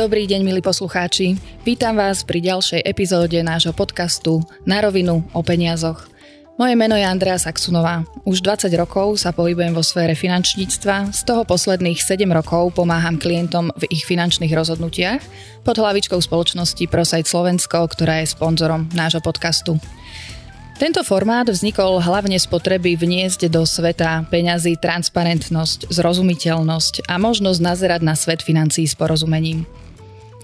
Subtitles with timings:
[0.00, 1.36] Dobrý deň, milí poslucháči.
[1.60, 6.08] Vítam vás pri ďalšej epizóde nášho podcastu Na rovinu o peniazoch.
[6.56, 8.08] Moje meno je Andrea Saxunová.
[8.24, 13.76] Už 20 rokov sa pohybujem vo sfére finančníctva, z toho posledných 7 rokov pomáham klientom
[13.76, 15.20] v ich finančných rozhodnutiach
[15.68, 19.76] pod hlavičkou spoločnosti ProSite Slovensko, ktorá je sponzorom nášho podcastu.
[20.80, 28.00] Tento formát vznikol hlavne z potreby vniesť do sveta peňazí transparentnosť, zrozumiteľnosť a možnosť nazerať
[28.00, 29.68] na svet financií s porozumením.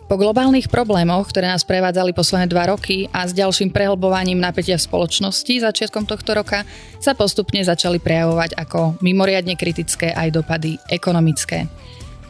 [0.07, 4.87] Po globálnych problémoch, ktoré nás prevádzali posledné dva roky a s ďalším prehlbovaním napätia v
[4.87, 6.63] spoločnosti začiatkom tohto roka
[7.03, 11.67] sa postupne začali prejavovať ako mimoriadne kritické aj dopady ekonomické.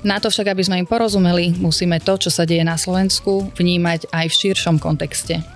[0.00, 4.08] Na to však, aby sme im porozumeli, musíme to, čo sa deje na Slovensku, vnímať
[4.08, 5.55] aj v širšom kontexte.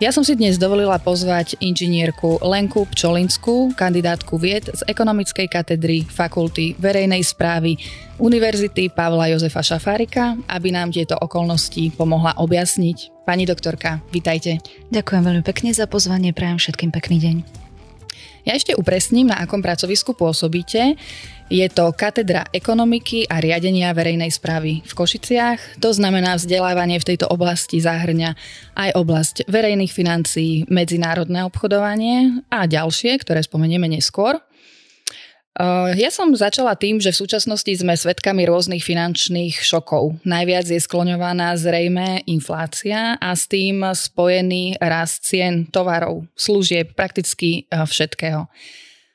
[0.00, 6.72] Ja som si dnes dovolila pozvať inžinierku Lenku Pčolinskú, kandidátku vied z ekonomickej katedry Fakulty
[6.80, 7.76] verejnej správy
[8.16, 13.28] Univerzity Pavla Jozefa Šafárika, aby nám tieto okolnosti pomohla objasniť.
[13.28, 14.64] Pani doktorka, vitajte.
[14.88, 17.36] Ďakujem veľmi pekne za pozvanie, prajem všetkým pekný deň.
[18.48, 20.96] Ja ešte upresním, na akom pracovisku pôsobíte.
[21.50, 25.82] Je to katedra ekonomiky a riadenia verejnej správy v Košiciach.
[25.82, 28.38] To znamená, vzdelávanie v tejto oblasti zahrňa
[28.78, 34.38] aj oblasť verejných financií, medzinárodné obchodovanie a ďalšie, ktoré spomenieme neskôr.
[35.98, 40.22] Ja som začala tým, že v súčasnosti sme svedkami rôznych finančných šokov.
[40.22, 48.46] Najviac je skloňovaná zrejme inflácia a s tým spojený rast cien tovarov, služieb, prakticky všetkého.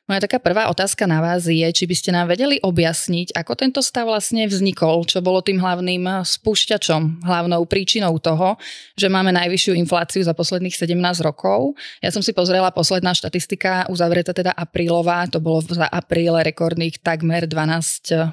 [0.05, 3.81] Moja taká prvá otázka na vás je, či by ste nám vedeli objasniť, ako tento
[3.81, 8.53] stav vlastne vznikol, čo bolo tým hlavným spúšťačom, hlavnou príčinou toho,
[8.93, 10.93] že máme najvyššiu infláciu za posledných 17
[11.25, 11.73] rokov.
[12.05, 17.49] Ja som si pozrela posledná štatistika, uzavretá teda aprílová, to bolo za apríle rekordných takmer
[17.49, 18.29] 12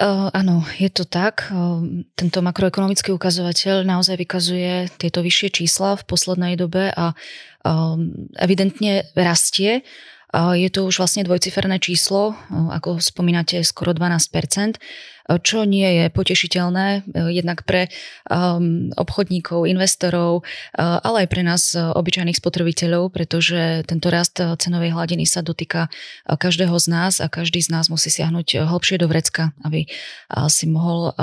[0.00, 1.52] Uh, áno, je to tak.
[1.52, 7.12] Uh, tento makroekonomický ukazovateľ naozaj vykazuje tieto vyššie čísla v poslednej dobe a
[8.38, 9.82] evidentne rastie.
[10.30, 14.78] Je to už vlastne dvojciferné číslo, ako spomínate, skoro 12%,
[15.42, 17.86] čo nie je potešiteľné jednak pre
[18.94, 20.42] obchodníkov, investorov,
[20.78, 25.90] ale aj pre nás obyčajných spotrebiteľov, pretože tento rast cenovej hladiny sa dotýka
[26.26, 29.86] každého z nás a každý z nás musí siahnuť hlbšie do vrecka, aby
[30.46, 31.14] si mohol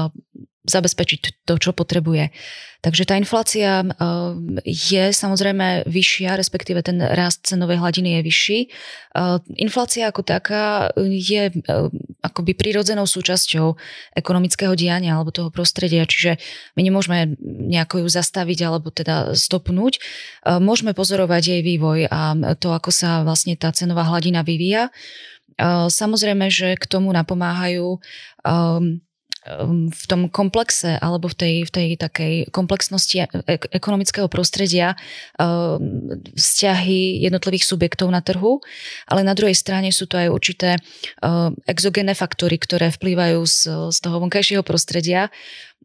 [0.67, 2.29] zabezpečiť to, čo potrebuje.
[2.78, 3.89] Takže tá inflácia eh,
[4.63, 8.59] je samozrejme vyššia, respektíve ten rast cenovej hladiny je vyšší.
[8.61, 11.63] Eh, inflácia ako taká je eh,
[12.22, 13.73] akoby prirodzenou súčasťou
[14.13, 16.38] ekonomického diania alebo toho prostredia, čiže
[16.78, 19.97] my nemôžeme nejako ju zastaviť alebo teda stopnúť.
[20.45, 24.91] Môžeme pozorovať jej vývoj a to, ako sa vlastne tá cenová hladina vyvíja.
[25.88, 27.97] Samozrejme, že k tomu napomáhajú
[28.47, 29.03] Ehm,
[29.94, 33.28] v tom komplexe alebo v tej, v tej takej komplexnosti e-
[33.72, 35.00] ekonomického prostredia
[35.40, 38.59] ehm, vzťahy jednotlivých subjektov na trhu,
[39.08, 40.69] ale na druhej strane sú to aj určité
[41.24, 43.59] ehm, exogénne faktory, ktoré vplývajú z,
[43.91, 45.31] z toho vonkajšieho prostredia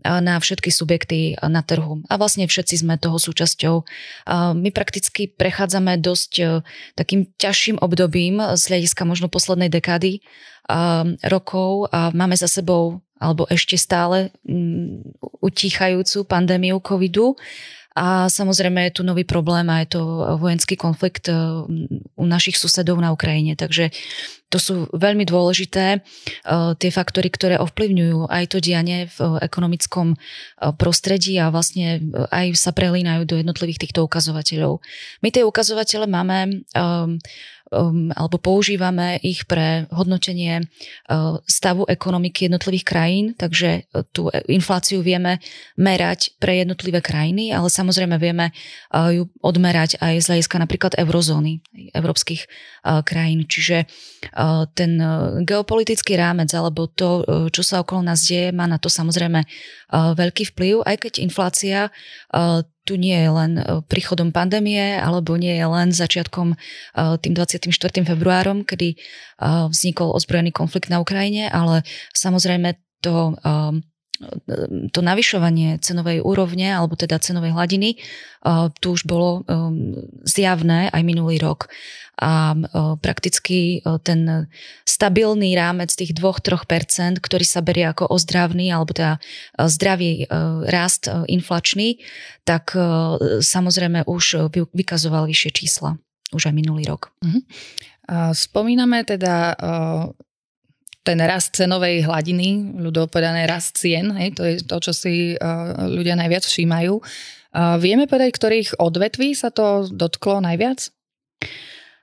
[0.03, 2.03] na všetky subjekty na trhu.
[2.09, 3.85] A vlastne všetci sme toho súčasťou.
[4.57, 6.45] My prakticky prechádzame dosť e,
[6.97, 10.25] takým ťažším obdobím z hľadiska možno poslednej dekády
[11.27, 17.39] rokov a máme za sebou alebo ešte stále mm, utíchajúcu pandémiu covidu.
[17.93, 20.03] A samozrejme je tu nový problém a je to
[20.41, 21.37] vojenský konflikt e,
[22.17, 23.53] u našich susedov na Ukrajine.
[23.53, 23.93] Takže
[24.53, 30.13] to sú veľmi dôležité uh, tie faktory, ktoré ovplyvňujú aj to dianie v uh, ekonomickom
[30.77, 34.85] prostredí a vlastne aj sa prelínajú do jednotlivých týchto ukazovateľov.
[35.25, 36.69] My tie ukazovatele máme
[37.73, 45.01] um, alebo používame ich pre hodnotenie uh, stavu ekonomiky jednotlivých krajín, takže uh, tú infláciu
[45.01, 45.41] vieme
[45.81, 51.65] merať pre jednotlivé krajiny, ale samozrejme vieme uh, ju odmerať aj z hľadiska napríklad eurozóny,
[51.97, 52.45] európskych
[52.85, 53.49] uh, krajín.
[53.49, 53.89] Čiže
[54.37, 58.77] uh, ten uh, geopolitický rámec alebo to, uh, čo sa okolo nás deje, má na
[58.77, 64.35] to samozrejme uh, veľký vplyv, aj keď inflácia uh, tu nie je len e, príchodom
[64.35, 66.57] pandémie, alebo nie je len začiatkom e,
[67.23, 67.71] tým 24.
[68.03, 68.97] februárom, kedy e,
[69.71, 73.35] vznikol ozbrojený konflikt na Ukrajine, ale samozrejme to
[74.95, 77.99] to navyšovanie cenovej úrovne, alebo teda cenovej hladiny,
[78.79, 79.43] tu už bolo
[80.23, 81.67] zjavné aj minulý rok
[82.23, 82.55] a
[83.03, 84.47] prakticky ten
[84.85, 89.19] stabilný rámec tých 2-3%, ktorý sa berie ako ozdravný alebo teda
[89.59, 90.31] zdravý
[90.69, 91.99] rast inflačný,
[92.47, 92.77] tak
[93.43, 95.99] samozrejme už vykazoval vyššie čísla
[96.33, 97.13] už aj minulý rok.
[97.25, 97.41] Mhm.
[98.33, 99.57] Spomíname teda
[101.03, 105.91] ten rast cenovej hladiny, ľudovo povedané rast cien, hej, to je to, čo si uh,
[105.91, 106.95] ľudia najviac všímajú.
[107.53, 110.95] Uh, vieme povedať, ktorých odvetví sa to dotklo najviac?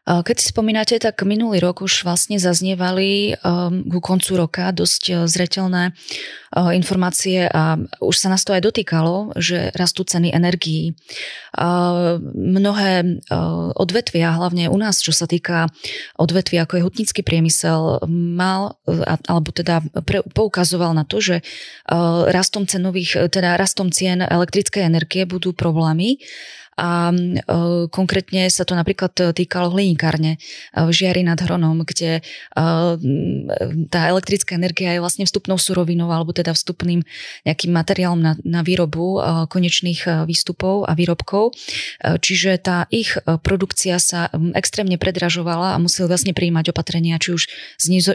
[0.10, 5.18] Keď si spomínate, tak minulý rok už vlastne zaznievali um, ku koncu roka dosť uh,
[5.30, 10.98] zretelné uh, informácie a už sa nás to aj dotýkalo, že rastú ceny energií.
[12.34, 15.70] Mnohé uh, odvetvia, hlavne u nás, čo sa týka
[16.18, 18.82] odvetvia ako je hutnický priemysel, mal,
[19.30, 19.86] alebo teda
[20.34, 21.46] poukazoval na to, že
[22.30, 26.18] rastom cenových, teda rastom cien elektrickej energie budú problémy
[26.80, 27.16] a e,
[27.92, 30.38] konkrétne sa to napríklad týkalo hliníkárne e,
[30.80, 32.62] v Žiari nad Hronom, kde e,
[33.92, 37.04] tá elektrická energia je vlastne vstupnou surovinou alebo teda vstupným
[37.44, 39.20] nejakým materiálom na, na výrobu
[39.52, 41.52] konečných výstupov a výrobkov.
[42.00, 47.44] Čiže tá ich produkcia sa extrémne predražovala a museli vlastne prijímať opatrenia, či už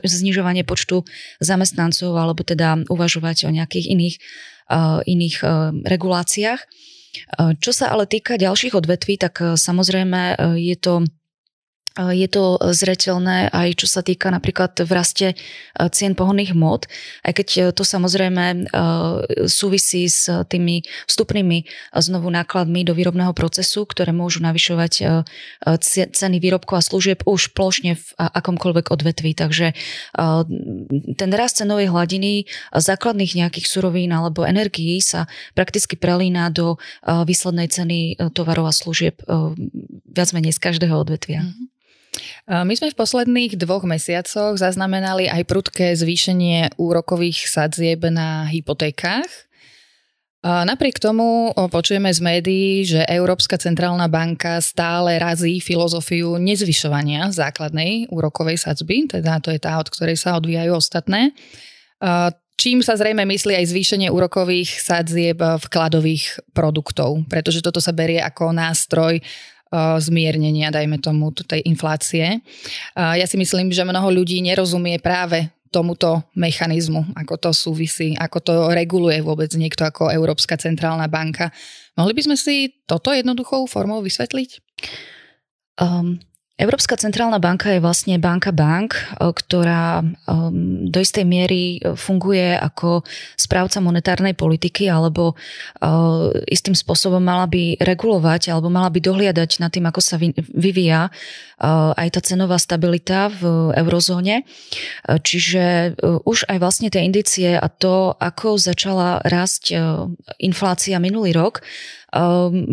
[0.04, 1.04] znižovanie počtu
[1.42, 4.16] zamestnancov alebo teda uvažovať o nejakých iných,
[5.04, 5.36] iných
[5.84, 6.60] reguláciách.
[7.34, 11.06] Čo sa ale týka ďalších odvetví, tak e, samozrejme e, je to
[11.94, 15.34] je to zreteľné aj čo sa týka napríklad v raste e,
[15.94, 16.90] cien pohonných hmot,
[17.22, 18.58] aj keď e, to samozrejme e,
[19.46, 25.24] súvisí s tými vstupnými znovu nákladmi do výrobného procesu, ktoré môžu navyšovať
[26.10, 29.36] ceny výrobkov a služieb už plošne v akomkoľvek odvetví.
[29.36, 29.76] Takže
[31.14, 36.76] ten rast cenovej hladiny základných nejakých surovín alebo energií sa prakticky prelína do
[37.06, 37.98] výslednej ceny
[38.34, 39.20] tovarov a služieb
[40.08, 41.44] viac menej z každého odvetvia.
[41.44, 41.74] Mm-hmm.
[42.46, 49.26] My sme v posledných dvoch mesiacoch zaznamenali aj prudké zvýšenie úrokových sadzieb na hypotékách.
[50.44, 58.60] Napriek tomu počujeme z médií, že Európska centrálna banka stále razí filozofiu nezvyšovania základnej úrokovej
[58.60, 61.32] sadzby, teda to je tá, od ktorej sa odvíjajú ostatné.
[62.60, 68.52] Čím sa zrejme myslí aj zvýšenie úrokových sadzieb vkladových produktov, pretože toto sa berie ako
[68.52, 69.24] nástroj
[69.98, 72.40] zmiernenia, dajme tomu, tej inflácie.
[72.94, 78.54] Ja si myslím, že mnoho ľudí nerozumie práve tomuto mechanizmu, ako to súvisí, ako to
[78.70, 81.50] reguluje vôbec niekto ako Európska centrálna banka.
[81.98, 84.62] Mohli by sme si toto jednoduchou formou vysvetliť?
[85.82, 86.22] Um,
[86.54, 92.54] Európska centrálna banka je vlastne banka bank, eh, ktorá ehm, do istej miery eh, funguje
[92.54, 93.02] ako
[93.34, 99.74] správca monetárnej politiky alebo eh, istým spôsobom mala by regulovať alebo mala by dohliadať nad
[99.74, 100.14] tým, ako sa
[100.54, 101.10] vyvíja
[101.94, 104.42] aj tá cenová stabilita v eurozóne.
[105.06, 105.94] Čiže
[106.26, 109.70] už aj vlastne tie indície a to, ako začala rásť
[110.42, 111.62] inflácia minulý rok,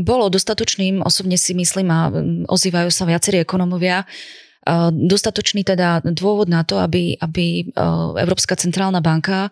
[0.06, 2.14] bolo dostatočným, osobne si myslím a
[2.46, 9.02] ozývajú sa viacerí ekonomovia, ehm, dostatočný teda dôvod na to, aby, aby ehm, Európska centrálna
[9.02, 9.50] banka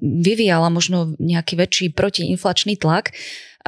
[0.00, 3.12] vyvíjala možno nejaký väčší protiinflačný tlak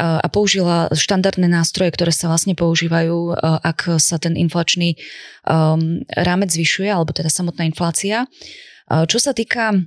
[0.00, 4.96] a použila štandardné nástroje, ktoré sa vlastne používajú, ak sa ten inflačný
[6.08, 8.25] rámec zvyšuje, alebo teda samotná inflácia.
[8.88, 9.85] Čo sa týka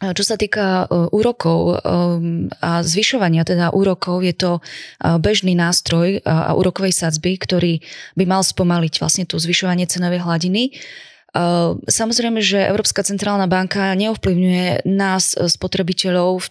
[0.00, 1.74] čo sa týka e, úrokov e,
[2.64, 4.60] a zvyšovania teda úrokov, je to e,
[5.20, 7.84] bežný nástroj a úrokovej sadzby, ktorý
[8.16, 10.72] by mal spomaliť vlastne tú zvyšovanie cenovej hladiny.
[11.86, 16.42] Samozrejme, že Európska centrálna banka neovplyvňuje nás, spotrebiteľov,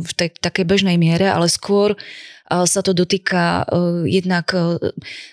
[0.00, 2.00] v tej, takej bežnej miere, ale skôr
[2.48, 3.68] sa to dotýka
[4.08, 4.56] jednak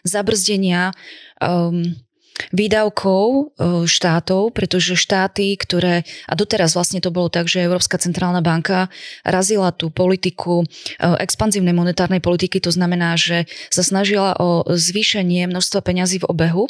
[0.04, 0.92] zabrzdenia
[2.56, 3.42] výdavkov e,
[3.86, 8.88] štátov, pretože štáty, ktoré, a doteraz vlastne to bolo tak, že Európska centrálna banka
[9.28, 10.66] razila tú politiku e,
[11.20, 16.66] expanzívnej monetárnej politiky, to znamená, že sa snažila o zvýšenie množstva peňazí v obehu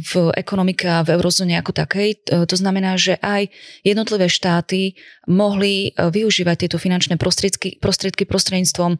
[0.00, 2.24] v ekonomike a v eurozóne ako takej.
[2.48, 3.52] To znamená, že aj
[3.84, 4.96] jednotlivé štáty
[5.28, 8.98] mohli e, využívať tieto finančné prostriedky, prostriedky prostredníctvom e,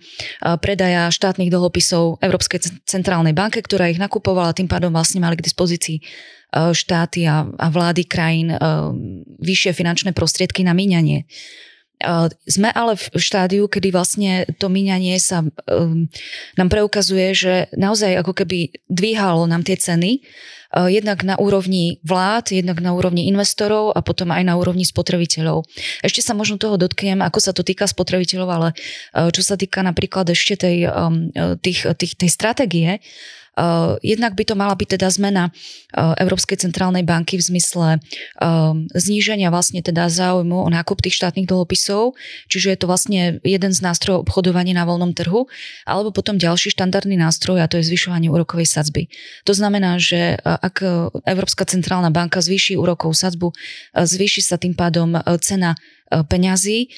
[0.61, 5.99] predaja štátnych dlhopisov Európskej centrálnej banke, ktorá ich nakupovala, tým pádom vlastne mali k dispozícii
[5.99, 6.03] e,
[6.71, 8.55] štáty a, a vlády krajín
[9.41, 11.27] vyššie finančné prostriedky na míňanie.
[12.45, 16.11] Sme ale v štádiu, kedy vlastne to míňanie sa um,
[16.59, 22.53] nám preukazuje, že naozaj ako keby dvíhalo nám tie ceny, uh, jednak na úrovni vlád,
[22.59, 25.65] jednak na úrovni investorov a potom aj na úrovni spotrebiteľov.
[26.03, 28.69] Ešte sa možno toho dotknem, ako sa to týka spotrebiteľov, ale
[29.17, 31.31] uh, čo sa týka napríklad ešte tej, um,
[31.63, 32.99] tých, tých, tej stratégie,
[34.01, 35.53] Jednak by to mala byť teda zmena
[35.93, 38.01] Európskej centrálnej banky v zmysle
[38.97, 42.17] zníženia vlastne teda záujmu o nákup tých štátnych dlhopisov,
[42.49, 45.53] čiže je to vlastne jeden z nástrojov obchodovania na voľnom trhu,
[45.85, 49.13] alebo potom ďalší štandardný nástroj a to je zvyšovanie úrokovej sadzby.
[49.45, 50.81] To znamená, že ak
[51.29, 53.53] Európska centrálna banka zvýši úrokovú sadzbu,
[53.93, 55.77] zvýši sa tým pádom cena
[56.29, 56.89] peňazí, e,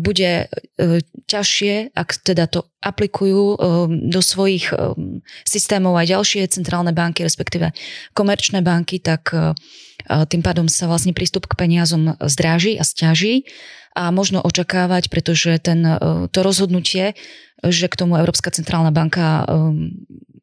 [0.00, 3.58] bude e, ťažšie, ak teda to aplikujú
[3.90, 4.70] do svojich
[5.42, 7.74] systémov aj ďalšie centrálne banky, respektíve
[8.14, 9.34] komerčné banky, tak
[10.06, 13.42] tým pádom sa vlastne prístup k peniazom zdráži a stiaží
[13.96, 15.80] a možno očakávať, pretože ten,
[16.28, 17.16] to rozhodnutie,
[17.64, 19.48] že k tomu Európska centrálna banka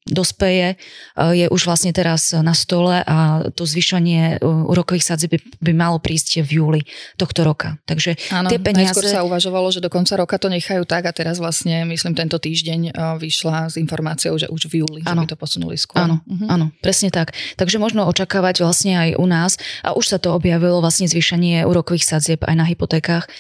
[0.04, 0.76] dospeje,
[1.16, 6.44] je už vlastne teraz na stole a to zvyšovanie úrokových sadzieb by, by malo prísť
[6.44, 6.82] v júli
[7.16, 7.80] tohto roka.
[7.88, 8.92] Takže Áno, tie peniaze...
[8.92, 12.36] najskôr sa uvažovalo, že do konca roka to nechajú tak a teraz vlastne, myslím, tento
[12.36, 15.24] týždeň vyšla s informáciou, že už v júli, ano.
[15.24, 16.04] že by to posunuli skôr.
[16.04, 16.52] Áno, uh-huh.
[16.52, 17.32] áno, presne tak.
[17.56, 19.56] Takže možno očakávať vlastne aj u nás
[19.88, 23.32] a už sa to objavilo vlastne zvýšenie úrokových sadzieb aj na hypotékách.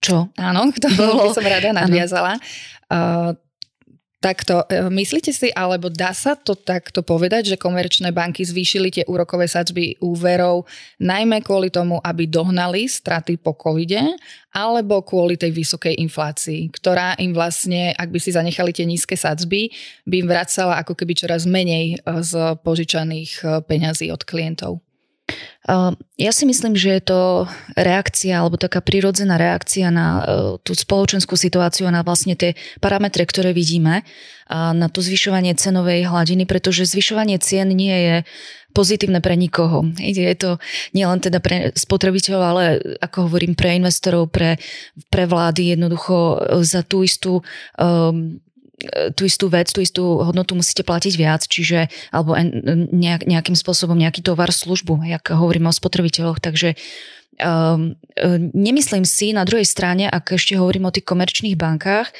[0.00, 0.32] Čo?
[0.40, 2.40] Áno, k tomu by som rada nadviazala.
[2.88, 3.36] Uh,
[4.20, 9.04] Takto, e, myslíte si, alebo dá sa to takto povedať, že komerčné banky zvýšili tie
[9.08, 10.68] úrokové sadzby úverov
[11.00, 14.04] najmä kvôli tomu, aby dohnali straty po covide,
[14.52, 19.72] alebo kvôli tej vysokej inflácii, ktorá im vlastne, ak by si zanechali tie nízke sadzby,
[20.04, 24.84] by im vracala ako keby čoraz menej e, z požičaných e, peňazí od klientov?
[26.16, 27.20] Ja si myslím, že je to
[27.76, 30.22] reakcia alebo taká prirodzená reakcia na e,
[30.64, 34.00] tú spoločenskú situáciu a na vlastne tie parametre, ktoré vidíme
[34.48, 38.16] a na to zvyšovanie cenovej hladiny, pretože zvyšovanie cien nie je
[38.72, 39.84] pozitívne pre nikoho.
[40.00, 40.56] Je to
[40.96, 42.64] nielen teda pre spotrebiteľov, ale
[43.04, 44.56] ako hovorím pre investorov, pre,
[45.12, 47.44] pre vlády jednoducho za tú istú
[47.76, 48.40] um,
[49.14, 52.36] tú istú vec, tú istú hodnotu musíte platiť viac, čiže alebo
[52.92, 56.74] nejak, nejakým spôsobom nejaký tovar, službu, jak hovoríme o spotrebiteľoch, takže
[57.40, 57.96] um,
[58.56, 62.10] nemyslím si na druhej strane, ak ešte hovorím o tých komerčných bankách,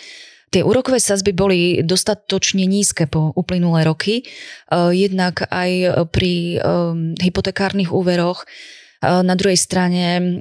[0.51, 7.95] Tie úrokové sazby boli dostatočne nízke po uplynulé roky, uh, jednak aj pri um, hypotekárnych
[7.95, 8.43] úveroch
[9.01, 10.41] na druhej strane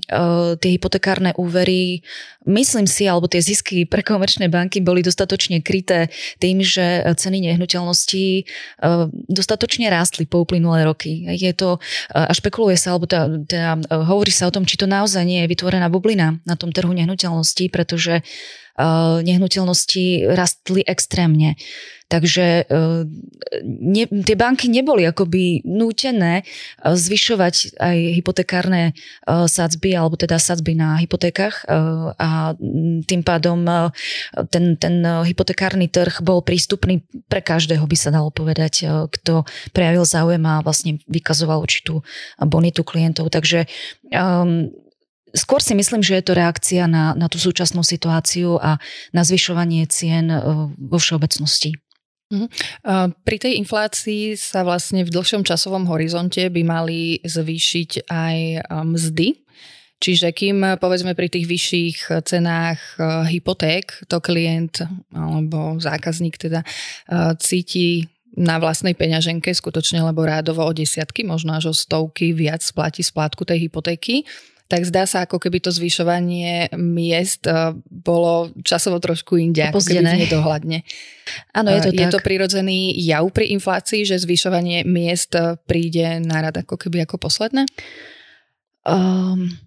[0.59, 2.03] tie hypotekárne úvery,
[2.49, 6.11] myslím si, alebo tie zisky pre komerčné banky boli dostatočne kryté
[6.43, 11.23] tým, že ceny nehnuteľností eh, dostatočne rástli po uplynulé roky.
[11.39, 11.79] Je to,
[12.11, 13.71] a špekuluje sa, alebo teda, teda
[14.03, 17.71] hovorí sa o tom, či to naozaj nie je vytvorená bublina na tom trhu nehnuteľností,
[17.71, 18.25] pretože
[19.21, 21.59] nehnuteľnosti rastli extrémne.
[22.09, 22.65] Takže
[23.69, 26.41] ne, tie banky neboli akoby nútené
[26.81, 28.97] zvyšovať aj hypotekárne
[29.29, 31.69] sadzby, alebo teda sadzby na hypotékach
[32.17, 32.57] a
[33.05, 33.61] tým pádom
[34.49, 40.41] ten, ten hypotekárny trh bol prístupný pre každého, by sa dalo povedať, kto prejavil záujem
[40.49, 42.01] a vlastne vykazoval určitú
[42.41, 43.29] bonitu klientov.
[43.29, 43.69] Takže
[45.33, 48.81] Skôr si myslím, že je to reakcia na, na tú súčasnú situáciu a
[49.13, 50.29] na zvyšovanie cien
[50.77, 51.77] vo všeobecnosti.
[52.29, 52.47] Mhm.
[53.25, 58.37] Pri tej inflácii sa vlastne v dlhšom časovom horizonte by mali zvýšiť aj
[58.85, 59.27] mzdy.
[59.99, 62.79] Čiže kým povedzme pri tých vyšších cenách
[63.27, 66.63] hypoték to klient alebo zákazník teda
[67.41, 68.07] cíti
[68.39, 73.43] na vlastnej peňaženke skutočne, lebo rádovo o desiatky, možno až o stovky viac splatí splátku
[73.43, 74.23] tej hypotéky,
[74.69, 80.05] tak zdá sa, ako keby to zvyšovanie miest eh, bolo časovo trošku inde, ako keby
[80.29, 80.85] nedohľadne.
[81.57, 82.13] Áno, je to Je tak.
[82.13, 87.17] to prirodzený jav pri inflácii, že zvyšovanie miest eh, príde na rad ako keby ako
[87.17, 87.65] posledné?
[88.85, 89.57] Um,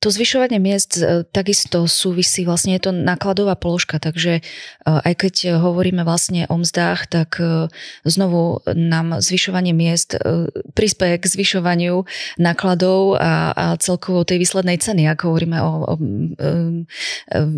[0.00, 4.42] to zvyšovanie miest e, takisto súvisí, vlastne je to nákladová položka, takže e,
[4.84, 7.70] aj keď hovoríme vlastne o mzdách, tak e,
[8.02, 10.16] znovu nám zvyšovanie miest
[10.74, 12.04] prispieje k zvyšovaniu
[12.38, 15.94] nákladov a, a celkovo tej výslednej ceny, ako hovoríme o, o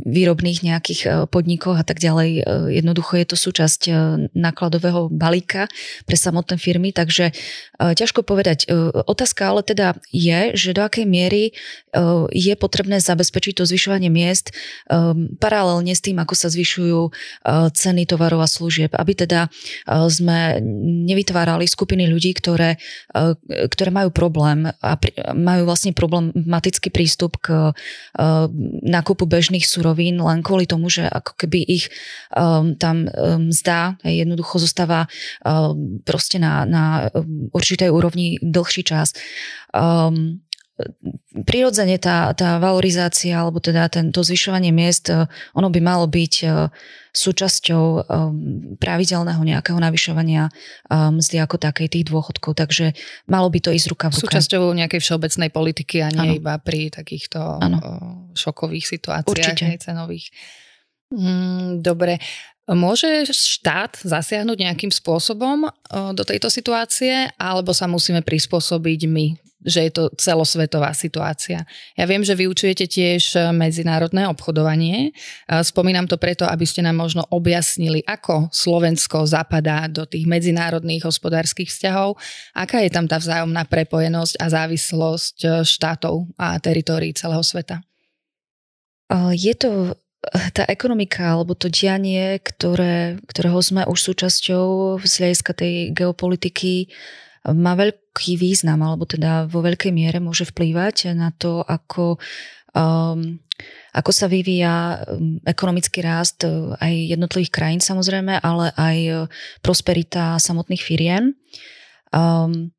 [0.07, 2.45] výrobných nejakých podnikoch a tak ďalej.
[2.73, 3.81] Jednoducho je to súčasť
[4.33, 5.69] nákladového balíka
[6.05, 7.33] pre samotné firmy, takže
[7.79, 8.69] ťažko povedať.
[9.07, 11.53] Otázka ale teda je, že do akej miery
[12.33, 14.53] je potrebné zabezpečiť to zvyšovanie miest
[14.91, 20.07] um, paralelne s tým, ako sa zvyšujú uh, ceny tovarov a služieb, aby teda uh,
[20.11, 20.61] sme
[21.07, 22.79] nevytvárali skupiny ľudí, ktoré,
[23.15, 24.93] uh, ktoré majú problém a
[25.35, 27.73] majú vlastne problematický prístup k
[28.87, 31.93] nákupu bežných surovín len kvôli tomu, že ako keby ich
[32.33, 35.09] um, tam um, zdá jednoducho zostáva
[36.05, 36.85] proste na, na
[37.53, 39.13] určitej úrovni dlhší čas.
[39.75, 40.46] Um,
[41.49, 45.25] prirodzene tá, tá valorizácia alebo teda ten, to zvyšovanie miest, e,
[45.57, 46.47] ono by malo byť e,
[47.17, 48.03] súčasťou um,
[48.77, 50.53] pravidelného nejakého navyšovania
[50.93, 52.93] mzdy ako takej tých dôchodkov, takže
[53.25, 54.37] malo by to ísť ruka v ruka.
[54.37, 56.39] Súčasťou nejakej všeobecnej politiky a nie ano.
[56.45, 57.79] iba pri takýchto ano.
[58.37, 59.81] šokových situáciách Určite.
[59.81, 60.29] cenových.
[61.09, 62.21] Mm, dobre.
[62.67, 65.71] Môže štát zasiahnuť nejakým spôsobom
[66.15, 69.27] do tejto situácie, alebo sa musíme prispôsobiť my,
[69.67, 71.63] že je to celosvetová situácia?
[71.95, 75.15] Ja viem, že vyučujete tiež medzinárodné obchodovanie.
[75.47, 81.71] Spomínam to preto, aby ste nám možno objasnili, ako Slovensko zapadá do tých medzinárodných hospodárskych
[81.71, 82.19] vzťahov,
[82.55, 87.79] aká je tam tá vzájomná prepojenosť a závislosť štátov a teritórií celého sveta.
[89.35, 89.95] Je to
[90.55, 96.91] tá ekonomika alebo to dianie, ktoré, ktorého sme už súčasťou z hľadiska tej geopolitiky,
[97.47, 102.19] má veľký význam, alebo teda vo veľkej miere môže vplývať na to, ako,
[102.75, 103.39] um,
[103.95, 109.19] ako sa vyvíja um, ekonomický rast uh, aj jednotlivých krajín samozrejme, ale aj uh,
[109.63, 111.39] prosperita samotných firiem.
[112.11, 112.75] Um,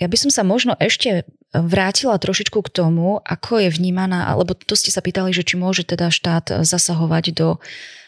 [0.00, 4.72] ja by som sa možno ešte vrátila trošičku k tomu, ako je vnímaná, alebo to
[4.72, 7.60] ste sa pýtali, že či môže teda štát zasahovať do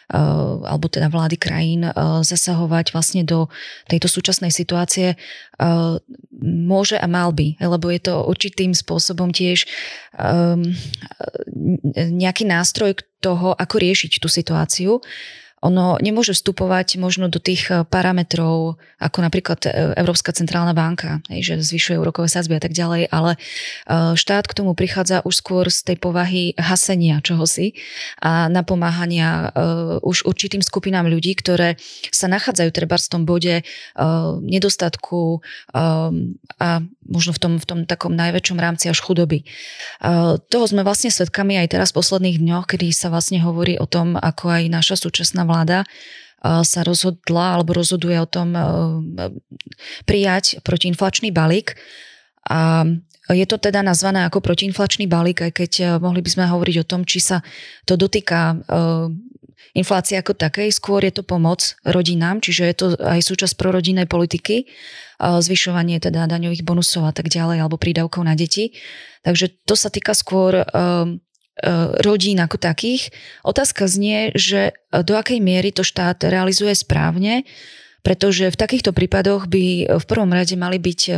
[0.09, 0.17] eh,
[0.65, 1.93] alebo teda vlády krajín eh,
[2.25, 3.53] zasahovať vlastne do
[3.93, 5.93] tejto súčasnej situácie eh,
[6.41, 9.69] môže a mal by, lebo je to určitým spôsobom tiež
[10.17, 10.75] ehm,
[11.95, 15.01] nejaký nástroj toho, ako riešiť tú situáciu
[15.65, 21.57] ono nemôže vstupovať možno do tých eh, parametrov, ako napríklad eh, Európska centrálna banka, že
[21.57, 25.81] zvyšuje úrokové sázby a tak ďalej, ale eh, štát k tomu prichádza už skôr z
[25.89, 27.73] tej povahy hasenia čohosi
[28.21, 29.57] a napomáhania
[30.03, 31.79] už určitým skupinám ľudí, ktoré
[32.11, 33.63] sa nachádzajú treba v tom bode
[34.43, 35.41] nedostatku
[35.73, 36.69] a
[37.07, 39.47] možno v tom, v tom takom najväčšom rámci až chudoby.
[40.51, 44.19] Toho sme vlastne svedkami aj teraz v posledných dňoch, kedy sa vlastne hovorí o tom,
[44.19, 45.54] ako aj naša súčasná vláda
[46.45, 48.53] sa rozhodla alebo rozhoduje o tom
[50.05, 51.79] prijať protiinflačný balík.
[52.53, 52.85] A
[53.33, 57.09] je to teda nazvané ako protiinflačný balík, aj keď mohli by sme hovoriť o tom,
[57.09, 57.41] či sa
[57.89, 58.61] to dotýka
[59.73, 64.69] inflácie ako takej, skôr je to pomoc rodinám, čiže je to aj súčasť prorodinnej politiky,
[65.19, 68.77] zvyšovanie teda daňových bonusov a tak ďalej, alebo prídavkov na deti.
[69.25, 70.65] Takže to sa týka skôr E,
[72.03, 73.15] rodín ako takých.
[73.47, 77.47] Otázka znie, že do akej miery to štát realizuje správne,
[78.05, 81.17] pretože v takýchto prípadoch by v prvom rade mali byť e, e,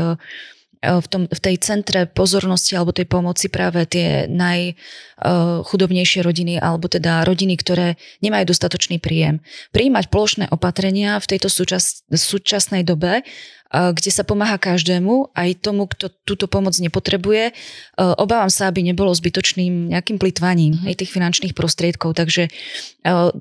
[1.02, 7.26] v, tom, v tej centre pozornosti alebo tej pomoci práve tie najchudobnejšie rodiny alebo teda
[7.26, 9.42] rodiny, ktoré nemajú dostatočný príjem.
[9.74, 13.26] Príjmať plošné opatrenia v tejto súčas, súčasnej dobe
[13.72, 17.50] kde sa pomáha každému, aj tomu, kto túto pomoc nepotrebuje.
[17.98, 20.88] Obávam sa, aby nebolo zbytočným nejakým plitvaním mm-hmm.
[20.88, 22.14] aj tých finančných prostriedkov.
[22.14, 22.46] Takže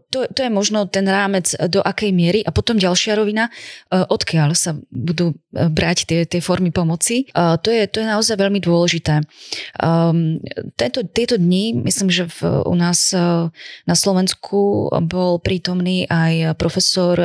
[0.10, 2.42] to, to je možno ten rámec, do akej miery.
[2.42, 3.54] A potom ďalšia rovina,
[3.94, 7.30] odkiaľ sa budú brať tie, tie formy pomoci.
[7.36, 9.22] To je, to je naozaj veľmi dôležité.
[10.74, 13.14] Tento, tieto dni, myslím, že v, u nás
[13.86, 17.22] na Slovensku bol prítomný aj profesor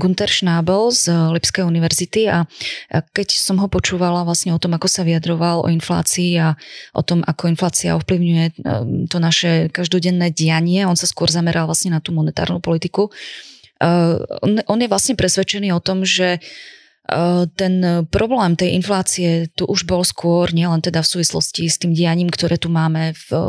[0.00, 2.46] Gunter Schnabel z Lipskej univerzity univerzity a
[3.12, 6.54] keď som ho počúvala vlastne o tom, ako sa vyjadroval o inflácii a
[6.94, 11.92] o tom, ako inflácia ovplyvňuje um, to naše každodenné dianie, on sa skôr zameral vlastne
[11.92, 13.10] na tú monetárnu politiku.
[13.76, 16.40] Uh, on je vlastne presvedčený o tom, že
[17.54, 17.74] ten
[18.10, 22.58] problém tej inflácie tu už bol skôr, nielen teda v súvislosti s tým dianím, ktoré
[22.58, 23.42] tu máme v eh,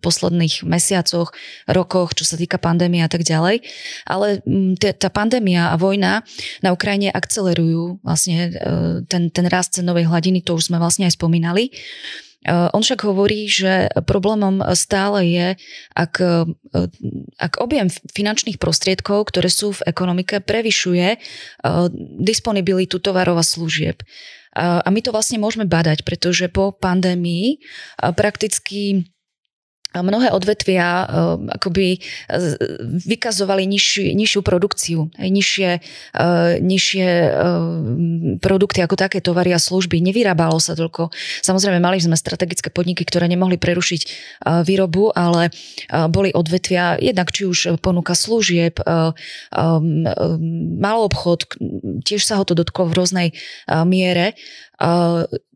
[0.00, 1.36] posledných mesiacoch,
[1.68, 3.60] rokoch, čo sa týka pandémie a tak ďalej,
[4.08, 6.24] ale mm, tá pandémia a vojna
[6.64, 11.16] na Ukrajine akcelerujú vlastne eh, ten, ten rast cenovej hladiny, to už sme vlastne aj
[11.20, 11.68] spomínali.
[12.42, 15.48] Eh, on však hovorí, že problémom stále je,
[15.94, 16.44] ak, eh,
[17.38, 21.18] ak objem finančných prostriedkov, ktoré sú v ekonomike, prevyšuje eh,
[22.18, 24.02] disponibilitu tovarov a služieb.
[24.52, 27.56] A my to vlastne môžeme badať, pretože po pandémii
[27.96, 29.08] prakticky
[30.00, 32.00] mnohé odvetvia uh, akoby
[33.04, 35.70] vykazovali nižšiu, nižšiu produkciu, nižšie,
[36.16, 40.00] uh, nižšie uh, produkty ako také tovary a služby.
[40.00, 41.12] Nevyrábalo sa toľko.
[41.44, 44.02] Samozrejme, mali sme strategické podniky, ktoré nemohli prerušiť
[44.64, 45.50] výrobu, ale
[46.08, 48.80] boli odvetvia, jednak či už ponuka služieb,
[50.78, 51.46] malý obchod,
[52.06, 53.28] tiež sa ho to dotklo v rôznej
[53.84, 54.34] miere.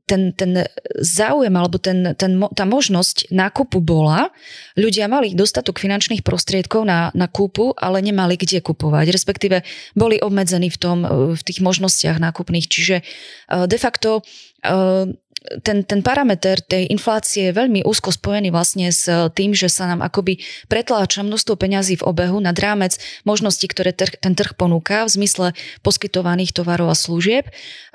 [0.06, 0.62] Ten, ten
[1.02, 4.30] záujem alebo ten, ten, tá možnosť nákupu bola,
[4.78, 9.66] ľudia mali dostatok finančných prostriedkov na, na kúpu, ale nemali kde kupovať, respektíve
[9.98, 10.98] boli obmedzení v, tom,
[11.34, 12.70] v tých možnostiach nákupných.
[12.70, 14.22] Čiže eh, de facto
[14.62, 15.10] eh,
[15.62, 20.02] ten, ten parameter tej inflácie je veľmi úzko spojený vlastne s tým, že sa nám
[20.02, 25.14] akoby pretláča množstvo peňazí v obehu nad rámec možností, ktoré trh, ten trh ponúka v
[25.22, 25.46] zmysle
[25.86, 27.46] poskytovaných tovarov a služieb.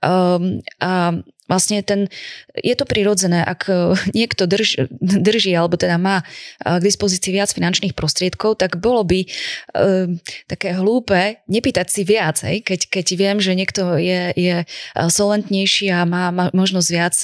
[0.01, 1.19] Um, a
[1.51, 2.07] vlastne ten,
[2.55, 7.51] je to prirodzené, ak e, niekto drž, drží alebo teda má e, k dispozícii viac
[7.51, 10.07] finančných prostriedkov, tak bolo by uh,
[10.45, 12.61] také hlúpe nepýtať si viac, hej?
[12.61, 14.55] Keď, keď viem, že niekto je, je
[14.93, 17.15] solentnejší a má, má možnosť viac,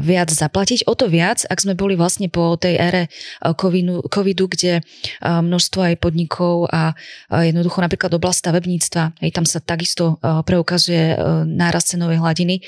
[0.00, 0.86] viac zaplatiť.
[0.86, 3.02] O to viac, ak sme boli vlastne po tej ére
[3.42, 4.86] covidu, covidu kde
[5.20, 6.94] množstvo aj podnikov a
[7.28, 11.18] jednoducho napríklad oblasť stavebníctva, hej, tam sa takisto preukazuje
[11.50, 12.62] nárast cenovej hladiny,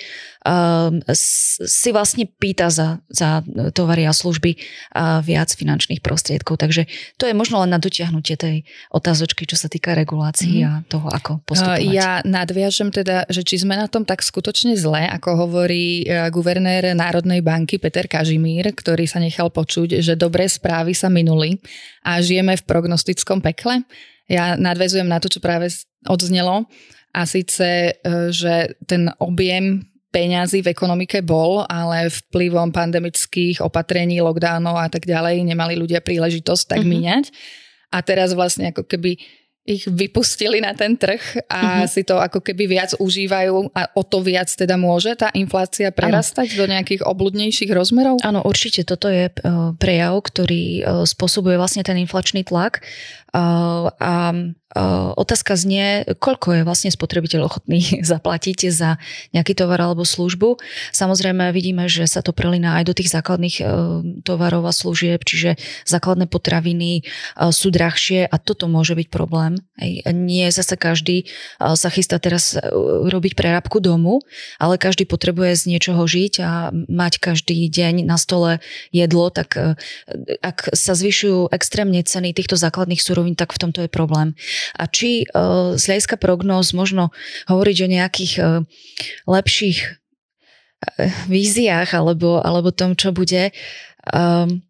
[1.14, 4.56] si vlastne pýta za, za tovary a služby
[5.22, 6.60] viac finančných prostriedkov.
[6.60, 6.87] Takže
[7.18, 8.56] to je možno len na dotiahnutie tej
[8.90, 10.66] otázočky, čo sa týka regulácií mm.
[10.66, 11.90] a toho, ako postupovať.
[11.90, 16.96] Ja nadviažem teda, že či sme na tom tak skutočne zle, ako hovorí e, guvernér
[16.96, 21.60] Národnej banky Peter Kažimír, ktorý sa nechal počuť, že dobré správy sa minuli
[22.04, 23.84] a žijeme v prognostickom pekle.
[24.26, 25.68] Ja nadvezujem na to, čo práve
[26.08, 26.64] odznelo
[27.14, 34.79] a síce, e, že ten objem peňazí v ekonomike bol, ale vplyvom pandemických opatrení, lockdownov
[34.79, 36.94] a tak ďalej nemali ľudia príležitosť tak mm-hmm.
[36.94, 37.24] míňať.
[37.90, 39.18] A teraz vlastne ako keby
[39.64, 41.88] ich vypustili na ten trh a mm-hmm.
[41.88, 46.53] si to ako keby viac užívajú a o to viac teda môže tá inflácia prerastať
[46.53, 46.59] ano.
[46.61, 48.20] do nejakých obludnejších rozmerov?
[48.20, 49.35] Áno, určite toto je e,
[49.81, 52.85] prejav, ktorý e, spôsobuje vlastne ten inflačný tlak
[53.34, 54.32] a
[55.14, 57.80] otázka znie, koľko je vlastne spotrebiteľ ochotný
[58.12, 58.98] zaplatiť za
[59.30, 60.58] nejaký tovar alebo službu.
[60.90, 63.64] Samozrejme vidíme, že sa to prelína aj do tých základných e,
[64.26, 67.02] tovarov a služieb, čiže základné potraviny e,
[67.54, 69.62] sú drahšie a toto môže byť problém.
[70.10, 71.24] Nie zase každý e,
[71.78, 72.58] sa chystá teraz
[73.06, 74.26] robiť prerábku domu,
[74.58, 78.58] ale každý potrebuje z niečoho žiť a mať každý deň na stole
[78.90, 79.54] jedlo, tak
[80.42, 84.37] ak sa zvyšujú extrémne ceny týchto základných surovín, surovín, tak v tomto je problém.
[84.76, 87.08] A či uh, z hľadiska prognóz možno
[87.48, 88.46] hovoriť o nejakých uh,
[89.24, 93.56] lepších uh, víziách alebo, alebo tom, čo bude,
[94.12, 94.60] um,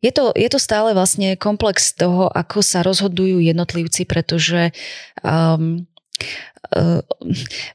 [0.00, 4.72] je to, je to stále vlastne komplex toho, ako sa rozhodujú jednotlivci, pretože
[5.20, 5.84] um,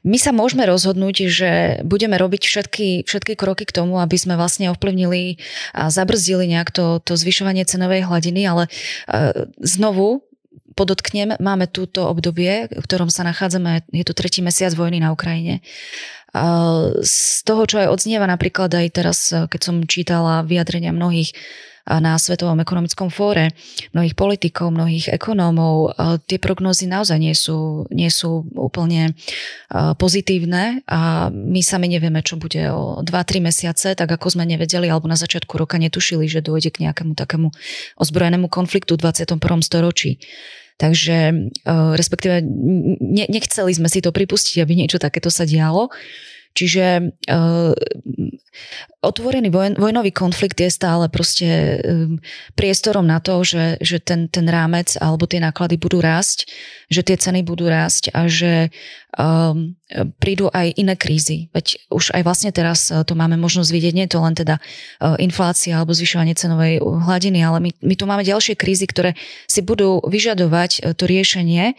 [0.02, 1.50] my sa môžeme rozhodnúť, že
[1.86, 5.38] budeme robiť všetky, všetky kroky k tomu, aby sme vlastne ovplyvnili
[5.72, 8.66] a zabrzdili nejak to, to zvyšovanie cenovej hladiny, ale
[9.62, 10.26] znovu
[10.74, 15.60] podotknem, máme túto obdobie, v ktorom sa nachádzame, je to tretí mesiac vojny na Ukrajine.
[17.00, 21.34] Z toho, čo aj odznieva napríklad aj teraz, keď som čítala vyjadrenia mnohých
[21.90, 23.50] na Svetovom ekonomickom fóre,
[23.96, 25.98] mnohých politikov, mnohých ekonómov.
[26.30, 29.18] Tie prognózy naozaj nie sú, nie sú úplne
[29.98, 35.10] pozitívne a my sami nevieme, čo bude o 2-3 mesiace, tak ako sme nevedeli alebo
[35.10, 37.50] na začiatku roka netušili, že dôjde k nejakému takému
[37.98, 39.42] ozbrojenému konfliktu v 21.
[39.66, 40.22] storočí.
[40.80, 41.52] Takže
[41.92, 42.40] respektíve
[43.28, 45.92] nechceli sme si to pripustiť, aby niečo takéto sa dialo.
[46.50, 47.72] Čiže uh,
[49.00, 52.18] otvorený vojn, vojnový konflikt je stále proste um,
[52.58, 56.50] priestorom na to, že, že ten, ten rámec alebo tie náklady budú rásť,
[56.90, 58.74] že tie ceny budú rásť a že
[59.14, 59.78] um,
[60.18, 61.48] prídu aj iné krízy.
[61.54, 65.14] Veď už aj vlastne teraz to máme možnosť vidieť, nie je to len teda uh,
[65.22, 69.14] inflácia alebo zvyšovanie cenovej hladiny, ale my, my tu máme ďalšie krízy, ktoré
[69.46, 71.78] si budú vyžadovať to riešenie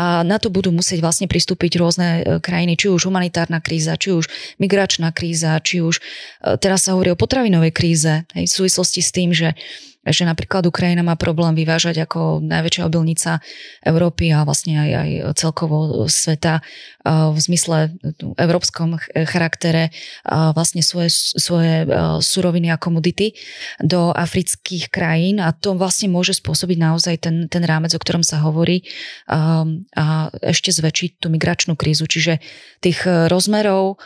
[0.00, 4.16] a na to budú musieť vlastne pristúpiť rôzne e, krajiny, či už humanitárna kríza, či
[4.16, 9.04] už migračná kríza, či už e, teraz sa hovorí o potravinovej kríze, hej, v súvislosti
[9.04, 9.52] s tým, že
[10.00, 13.44] že napríklad Ukrajina má problém vyvážať ako najväčšia obilnica
[13.84, 16.64] Európy a vlastne aj, aj celkovo sveta
[17.04, 17.92] v zmysle
[18.40, 18.96] európskom
[19.28, 19.92] charaktere
[20.24, 21.84] vlastne svoje, svoje
[22.24, 23.36] suroviny a komodity
[23.80, 28.40] do afrických krajín a to vlastne môže spôsobiť naozaj ten, ten rámec, o ktorom sa
[28.40, 28.88] hovorí
[29.28, 32.08] a ešte zväčšiť tú migračnú krízu.
[32.08, 32.40] Čiže
[32.80, 34.00] tých rozmerov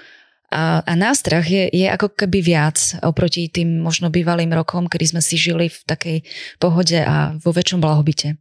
[0.50, 5.22] a, a nástrah je, je ako keby viac oproti tým možno bývalým rokom, kedy sme
[5.24, 6.18] si žili v takej
[6.60, 8.38] pohode a vo väčšom blahobite.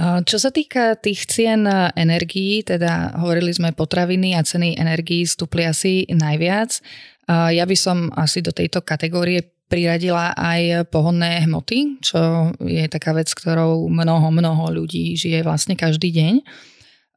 [0.00, 6.08] Čo sa týka tých cien energií, teda hovorili sme potraviny a ceny energií stúpli asi
[6.08, 6.80] najviac.
[7.28, 13.28] Ja by som asi do tejto kategórie priradila aj pohonné hmoty, čo je taká vec,
[13.28, 16.34] ktorou mnoho, mnoho ľudí žije vlastne každý deň.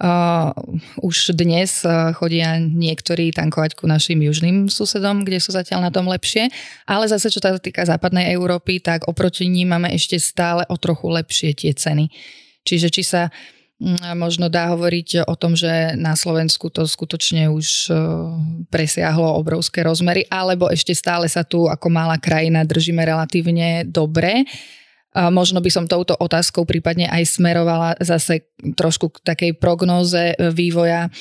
[0.01, 0.51] Uh,
[1.05, 6.09] už dnes uh, chodia niektorí tankovať ku našim južným susedom, kde sú zatiaľ na tom
[6.09, 6.49] lepšie,
[6.89, 11.07] ale zase čo sa týka západnej Európy, tak oproti ní máme ešte stále o trochu
[11.07, 12.09] lepšie tie ceny.
[12.65, 13.29] Čiže či sa
[14.15, 17.91] možno dá hovoriť o tom, že na Slovensku to skutočne už
[18.71, 24.47] presiahlo obrovské rozmery, alebo ešte stále sa tu ako malá krajina držíme relatívne dobre.
[25.13, 31.13] Možno by som touto otázkou prípadne aj smerovala zase trošku k takej prognóze vývoja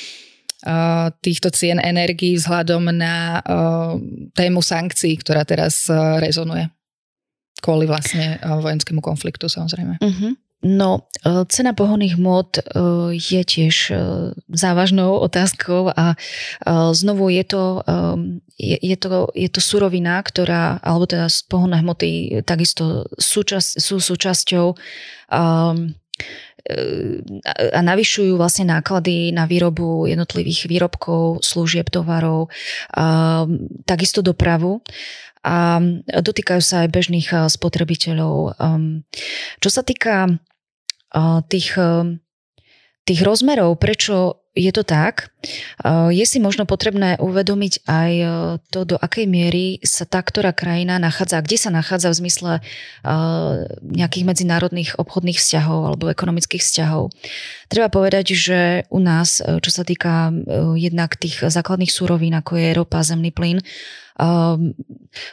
[1.21, 3.43] týchto cien energií vzhľadom na
[4.33, 5.91] tému sankcií, ktorá teraz
[6.23, 6.71] rezonuje
[7.63, 9.99] kvôli vlastne vojenskému konfliktu samozrejme.
[10.03, 10.35] Uh-huh.
[10.63, 11.11] No,
[11.51, 12.63] cena pohonných hmot
[13.11, 13.91] je tiež
[14.47, 16.15] závažnou otázkou a
[16.95, 17.83] znovu je to,
[18.63, 24.67] je, je to, je to surovina, ktorá, alebo teda pohonné hmoty takisto súčasť, sú súčasťou
[25.35, 25.91] um,
[27.75, 32.55] a navyšujú vlastne náklady na výrobu jednotlivých výrobkov, služieb, tovarov,
[32.95, 33.51] a
[33.83, 34.79] takisto dopravu
[35.43, 38.55] a dotýkajú sa aj bežných spotrebiteľov.
[39.59, 40.39] Čo sa týka
[41.49, 41.77] tých,
[43.05, 45.33] tých rozmerov, prečo je to tak.
[46.13, 48.13] Je si možno potrebné uvedomiť aj
[48.69, 52.53] to, do akej miery sa tá, ktorá krajina nachádza, kde sa nachádza v zmysle
[53.81, 57.09] nejakých medzinárodných obchodných vzťahov alebo ekonomických vzťahov.
[57.73, 58.61] Treba povedať, že
[58.93, 60.29] u nás, čo sa týka
[60.77, 63.65] jednak tých základných súrovín, ako je ropa, zemný plyn,
[64.21, 64.77] Um,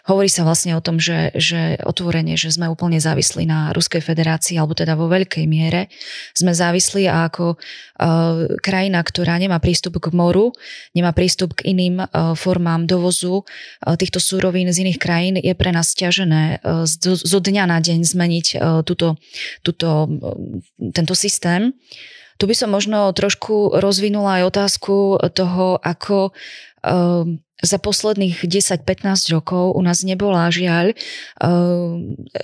[0.07, 4.55] hovorí sa vlastne o tom, že, že otvorene, že sme úplne závislí na Ruskej federácii,
[4.55, 5.91] alebo teda vo veľkej miere
[6.31, 10.55] sme závislí a ako uh, krajina, ktorá nemá prístup k moru,
[10.95, 15.75] nemá prístup k iným uh, formám dovozu uh, týchto súrovín z iných krajín, je pre
[15.75, 19.19] nás ťažené uh, zo, zo dňa na deň zmeniť uh, túto,
[19.59, 20.35] túto, uh,
[20.95, 21.75] tento systém.
[22.39, 27.27] Tu by som možno trošku rozvinula aj otázku toho, ako uh,
[27.59, 30.95] za posledných 10-15 rokov u nás nebola žiaľ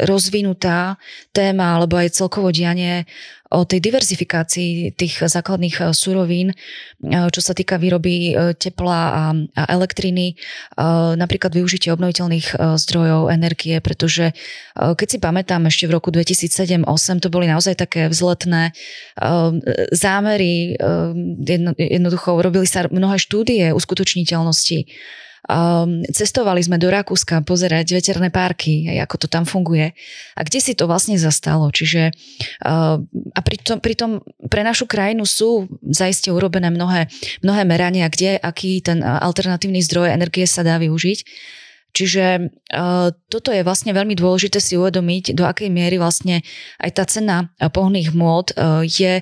[0.03, 0.99] rozvinutá
[1.31, 3.07] téma alebo aj celkovo dianie
[3.55, 9.23] o tej diverzifikácii tých základných eh, surovín, eh, čo sa týka výroby eh, tepla a
[9.69, 10.35] elektriny,
[11.15, 14.31] napríklad využitie obnoviteľných zdrojov energie, pretože
[14.75, 18.71] keď si pamätám, ešte v roku 2007-2008 to boli naozaj také vzletné
[19.91, 20.75] zámery,
[21.77, 24.79] jednoducho robili sa mnohé štúdie uskutočniteľnosti
[25.45, 29.93] Um, cestovali sme do Rakúska pozerať veterné parky, aj ako to tam funguje.
[30.33, 31.69] A kde si to vlastne zastalo?
[31.69, 32.09] Čiže
[32.65, 32.97] uh,
[33.29, 37.13] a pritom, pritom pre našu krajinu sú zaiste urobené mnohé,
[37.45, 41.19] mnohé merania, kde aký ten alternatívny zdroj energie sa dá využiť.
[41.95, 42.25] Čiže
[42.75, 46.41] uh, toto je vlastne veľmi dôležité si uvedomiť, do akej miery vlastne
[46.81, 49.21] aj tá cena pohných môd uh, je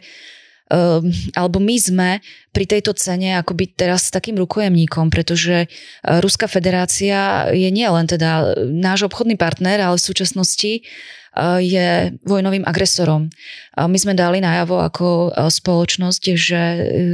[0.73, 2.09] Ehm, alebo my sme
[2.49, 5.67] pri tejto cene akoby teraz takým rukojemníkom, pretože e,
[6.01, 10.81] Ruská federácia je nielen teda náš obchodný partner, ale v súčasnosti e,
[11.61, 13.29] je vojnovým agresorom.
[13.77, 16.61] My sme dali najavo ako e, spoločnosť, že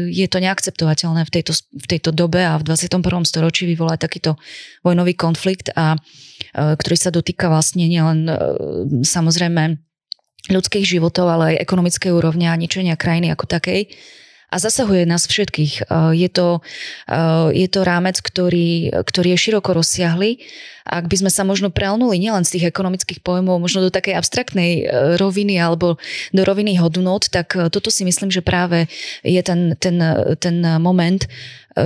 [0.07, 3.03] je to neakceptovateľné v tejto, v tejto dobe a v 21.
[3.27, 4.39] storočí vyvolať takýto
[4.87, 5.99] vojnový konflikt, a,
[6.55, 8.31] ktorý sa dotýka vlastne nielen
[9.03, 9.88] samozrejme
[10.47, 13.91] ľudských životov, ale aj ekonomickej úrovne a ničenia krajiny ako takej
[14.49, 15.73] a zasahuje nás všetkých.
[15.85, 15.85] Eh,
[16.17, 16.61] je to,
[17.05, 20.41] eh, je to rámec, ktorý, ktorý je široko rozsiahly.
[20.89, 24.71] Ak by sme sa možno preelnuli nielen z tých ekonomických pojmov, možno do takej abstraktnej
[24.81, 24.85] eh,
[25.21, 26.01] roviny alebo
[26.33, 28.89] do roviny hodnot, tak toto si myslím, že práve
[29.21, 30.01] je ten, ten,
[30.41, 31.21] ten moment,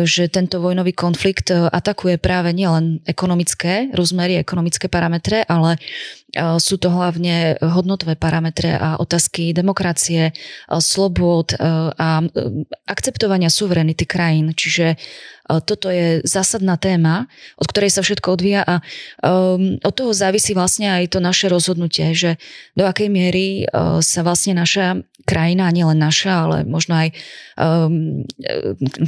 [0.01, 5.77] že tento vojnový konflikt atakuje práve nielen ekonomické rozmery, ekonomické parametre, ale
[6.57, 10.33] sú to hlavne hodnotové parametre a otázky demokracie,
[10.81, 12.25] slobod a
[12.89, 14.55] akceptovania suverenity krajín.
[14.57, 14.97] Čiže
[15.43, 17.27] toto je zásadná téma,
[17.59, 18.79] od ktorej sa všetko odvíja a
[19.83, 22.39] od toho závisí vlastne aj to naše rozhodnutie, že
[22.79, 27.09] do akej miery uh, sa vlastne naša krajina, nielen naša, ale možno aj
[27.59, 28.23] um,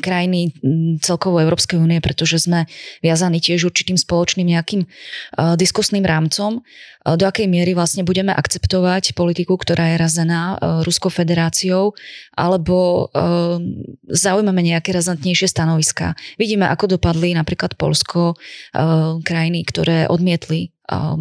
[0.03, 0.51] krajiny
[0.99, 2.67] celkovo Európskej únie, pretože sme
[2.99, 9.15] viazaní tiež určitým spoločným nejakým uh, diskusným rámcom, uh, do akej miery vlastne budeme akceptovať
[9.15, 11.95] politiku, ktorá je razená uh, Ruskou federáciou,
[12.35, 13.61] alebo uh,
[14.09, 16.15] zaujímame nejaké razantnejšie stanoviská.
[16.35, 21.17] Vidíme, ako dopadli napríklad Polsko, eh, krajiny, ktoré odmietli eh,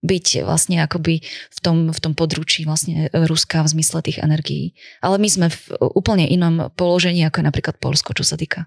[0.00, 4.72] byť vlastne akoby v tom, v tom područí vlastne Ruska v zmysle tých energií.
[5.04, 5.60] Ale my sme v
[5.96, 8.64] úplne inom položení, ako je napríklad Polsko, čo sa týka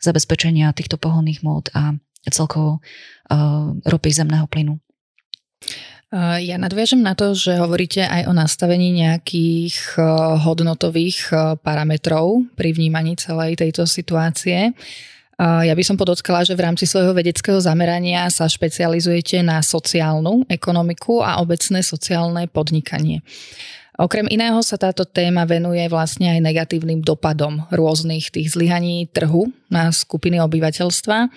[0.00, 1.96] zabezpečenia týchto pohonných mód a
[2.28, 4.76] celkovo uh, ropy zemného plynu.
[6.42, 9.94] Ja nadviažem na to, že hovoríte aj o nastavení nejakých
[10.42, 11.30] hodnotových
[11.62, 14.74] parametrov pri vnímaní celej tejto situácie.
[15.40, 21.24] Ja by som podotkala, že v rámci svojho vedeckého zamerania sa špecializujete na sociálnu ekonomiku
[21.24, 23.24] a obecné sociálne podnikanie.
[24.00, 29.92] Okrem iného sa táto téma venuje vlastne aj negatívnym dopadom rôznych tých zlyhaní trhu na
[29.92, 31.28] skupiny obyvateľstva,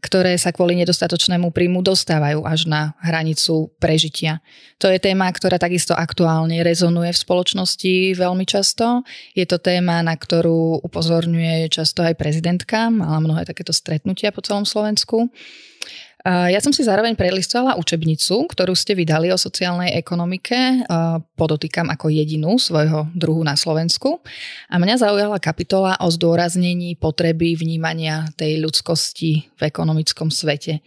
[0.00, 4.40] ktoré sa kvôli nedostatočnému príjmu dostávajú až na hranicu prežitia.
[4.80, 9.04] To je téma, ktorá takisto aktuálne rezonuje v spoločnosti veľmi často.
[9.36, 14.64] Je to téma, na ktorú upozorňuje často aj prezidentka, mala mnohé takéto stretnutia po celom
[14.64, 15.28] Slovensku.
[16.28, 20.84] Ja som si zároveň prelistovala učebnicu, ktorú ste vydali o sociálnej ekonomike,
[21.40, 24.20] podotýkam ako jedinú svojho druhu na Slovensku.
[24.68, 30.84] A mňa zaujala kapitola o zdôraznení potreby vnímania tej ľudskosti v ekonomickom svete.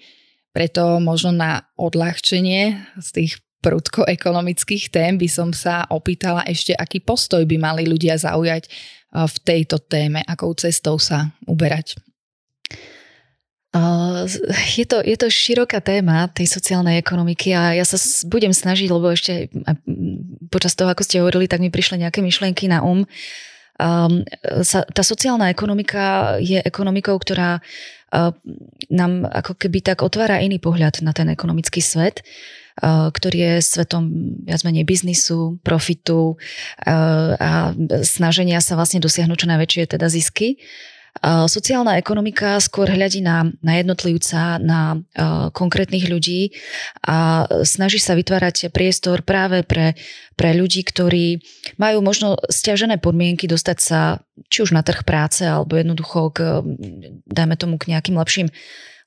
[0.54, 7.02] Preto možno na odľahčenie z tých prudko ekonomických tém by som sa opýtala ešte, aký
[7.02, 8.70] postoj by mali ľudia zaujať
[9.10, 11.98] v tejto téme, akou cestou sa uberať.
[14.76, 17.96] Je to, je to široká téma tej sociálnej ekonomiky a ja sa
[18.28, 19.48] budem snažiť, lebo ešte
[20.52, 23.08] počas toho, ako ste hovorili, tak mi prišli nejaké myšlienky na um.
[24.62, 27.64] Sa, tá sociálna ekonomika je ekonomikou, ktorá
[28.92, 32.28] nám ako keby tak otvára iný pohľad na ten ekonomický svet,
[33.16, 34.12] ktorý je svetom
[34.44, 36.36] viac menej biznisu, profitu
[37.40, 37.72] a
[38.04, 40.60] snaženia sa vlastne dosiahnuť čo najväčšie teda zisky.
[41.22, 46.56] Sociálna ekonomika skôr hľadí na, na jednotlivca, na uh, konkrétnych ľudí
[47.04, 49.94] a snaží sa vytvárať priestor práve pre,
[50.40, 51.44] pre ľudí, ktorí
[51.76, 56.64] majú možno stiažené podmienky dostať sa či už na trh práce alebo jednoducho k,
[57.28, 58.48] dajme tomu, k nejakým lepším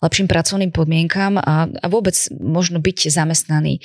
[0.04, 3.80] lepším pracovným podmienkam a, a vôbec možno byť zamestnaný.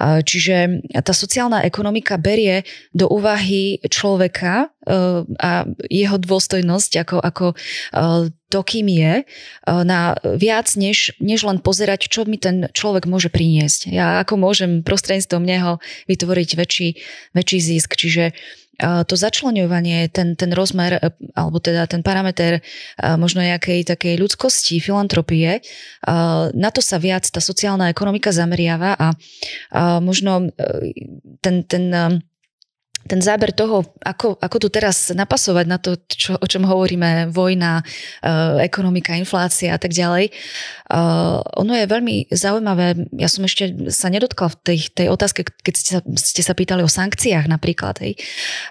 [0.00, 4.94] Čiže tá sociálna ekonomika berie do úvahy človeka e,
[5.40, 5.50] a
[5.88, 7.56] jeho dôstojnosť ako, ako e,
[8.52, 9.24] to, kým je, e,
[9.86, 13.90] na viac, než, než len pozerať, čo mi ten človek môže priniesť.
[13.90, 15.78] Ja ako môžem prostredníctvom neho
[16.10, 16.88] vytvoriť väčší,
[17.32, 17.96] väčší zisk.
[17.96, 18.34] Čiže
[18.80, 22.62] to začlenovanie, ten, ten rozmer, e, alebo teda ten parameter e,
[23.14, 25.60] možno nejakej takej ľudskosti, filantropie, e,
[26.50, 29.08] na to sa viac tá sociálna ekonomika zameriava a
[30.00, 30.50] možno
[31.42, 31.84] ten, ten
[33.04, 37.84] ten záber toho, ako, ako tu teraz napasovať na to, čo, o čom hovoríme, vojna,
[37.84, 43.12] uh, ekonomika, inflácia a tak ďalej, uh, ono je veľmi zaujímavé.
[43.20, 46.80] Ja som ešte sa nedotkla v tej, tej otázke, keď ste sa, ste sa pýtali
[46.80, 48.00] o sankciách napríklad.
[48.00, 48.16] Hej.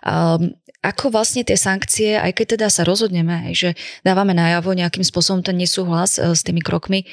[0.02, 3.70] Um, ako vlastne tie sankcie, aj keď teda sa rozhodneme, hej, že
[4.04, 7.06] dávame najavo nejakým spôsobom ten nesúhlas uh, s tými krokmi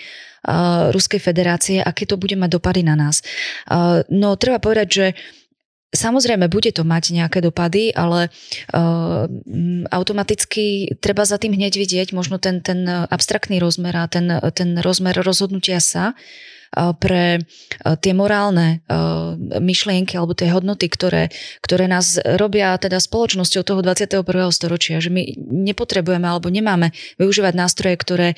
[0.48, 3.20] uh, Ruskej federácie, aké to bude mať dopady na nás.
[3.68, 5.06] Uh, no treba povedať, že
[5.90, 8.30] Samozrejme, bude to mať nejaké dopady, ale
[8.70, 9.26] uh,
[9.90, 15.18] automaticky treba za tým hneď vidieť možno ten, ten abstraktný rozmer a ten, ten rozmer
[15.18, 16.14] rozhodnutia sa,
[16.70, 17.42] pre
[17.98, 18.86] tie morálne
[19.58, 21.34] myšlienky alebo tie hodnoty, ktoré,
[21.66, 24.22] ktoré nás robia teda spoločnosťou toho 21.
[24.54, 28.28] storočia, že my nepotrebujeme alebo nemáme využívať nástroje, ktoré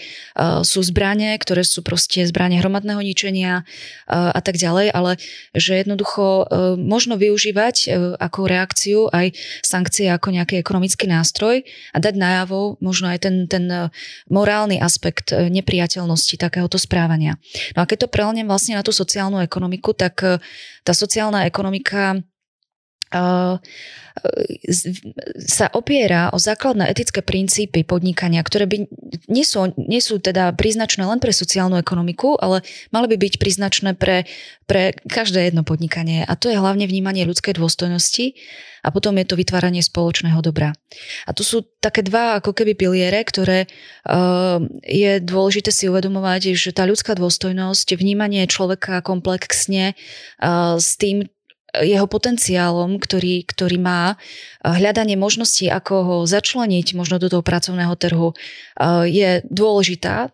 [0.64, 3.68] sú zbranie, ktoré sú proste zbranie hromadného ničenia
[4.08, 5.20] a tak ďalej, ale
[5.52, 6.48] že jednoducho
[6.80, 13.28] možno využívať ako reakciu aj sankcie ako nejaký ekonomický nástroj a dať najavo možno aj
[13.28, 13.92] ten, ten
[14.32, 17.36] morálny aspekt nepriateľnosti takéhoto správania.
[17.76, 20.38] No a keď to prelnem vlastne na tú sociálnu ekonomiku, tak eh,
[20.86, 22.22] tá sociálna ekonomika
[25.40, 28.84] sa opiera o základné etické princípy podnikania, ktoré by
[29.32, 32.60] nie sú, nie sú teda príznačné len pre sociálnu ekonomiku, ale
[32.92, 34.28] mali by byť príznačné pre,
[34.68, 36.28] pre každé jedno podnikanie.
[36.28, 38.36] A to je hlavne vnímanie ľudskej dôstojnosti
[38.82, 40.74] a potom je to vytváranie spoločného dobra.
[41.24, 46.74] A tu sú také dva ako keby piliere, ktoré uh, je dôležité si uvedomovať, že
[46.74, 51.30] tá ľudská dôstojnosť, vnímanie človeka komplexne uh, s tým,
[51.80, 54.20] jeho potenciálom, ktorý, ktorý má,
[54.60, 58.36] hľadanie možností, ako ho začleniť možno do toho pracovného trhu,
[59.08, 60.28] je dôležitá.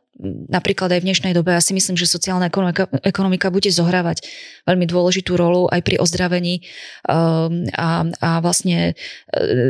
[0.50, 4.26] Napríklad aj v dnešnej dobe ja si myslím, že sociálna ekonomika, ekonomika bude zohrávať
[4.66, 6.66] veľmi dôležitú rolu aj pri ozdravení
[7.06, 8.98] um, a, a vlastne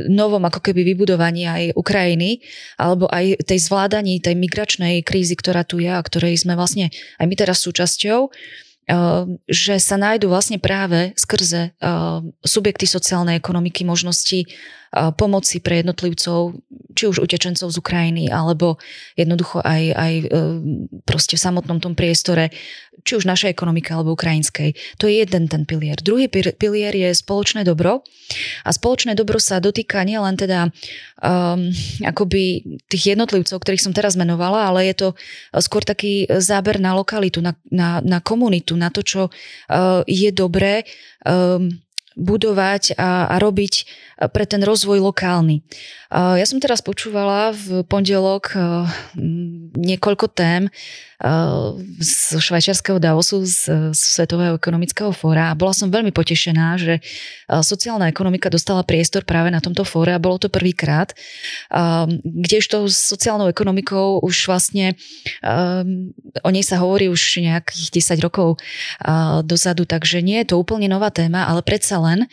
[0.09, 2.41] novom ako keby vybudovaní aj Ukrajiny
[2.81, 6.89] alebo aj tej zvládaní tej migračnej krízy, ktorá tu je a ktorej sme vlastne
[7.21, 8.33] aj my teraz súčasťou.
[8.89, 14.49] Ehm, že sa nájdú vlastne práve skrze ehm, subjekty sociálnej ekonomiky možnosti
[14.93, 16.57] pomoci pre jednotlivcov,
[16.97, 18.81] či už utečencov z Ukrajiny, alebo
[19.15, 20.25] jednoducho aj, aj e,
[21.05, 22.49] proste v samotnom tom priestore,
[23.05, 24.75] či už našej ekonomiky alebo ukrajinskej.
[24.99, 26.01] To je jeden ten pilier.
[26.01, 28.03] Druhý pilier je spoločné dobro
[28.65, 30.69] a spoločné dobro sa dotýka nielen teda
[31.23, 31.71] um,
[32.03, 35.09] akoby tých jednotlivcov, ktorých som teraz menovala, ale je to
[35.63, 40.83] skôr taký záber na lokalitu, na, na, na komunitu, na to, čo uh, je dobré
[41.23, 41.71] um,
[42.19, 43.75] budovať a, a robiť
[44.35, 45.63] pre ten rozvoj lokálny.
[46.09, 48.57] Ja som teraz počúvala v pondelok
[49.77, 50.73] niekoľko tém
[51.99, 57.03] z švajčiarského Davosu, z, z Svetového ekonomického fóra a bola som veľmi potešená, že
[57.51, 61.13] sociálna ekonomika dostala priestor práve na tomto fóre a bolo to prvýkrát,
[62.23, 64.95] kdežto s sociálnou ekonomikou už vlastne
[66.41, 68.63] o nej sa hovorí už nejakých 10 rokov
[69.43, 72.31] dozadu, takže nie je to úplne nová téma, ale predsa len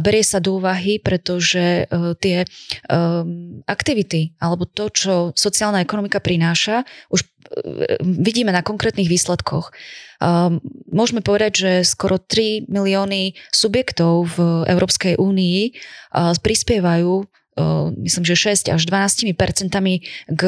[0.00, 2.46] berie sa do úvahy, pretože e, tie
[3.66, 7.28] aktivity alebo to, čo sociálna ekonomika prináša, už e,
[8.00, 9.74] vidíme na konkrétnych výsledkoch.
[10.86, 15.74] Môžeme povedať, že skoro 3 milióny subjektov v Európskej únii
[16.14, 17.26] prispievajú
[18.00, 20.42] myslím, že 6 až 12 percentami k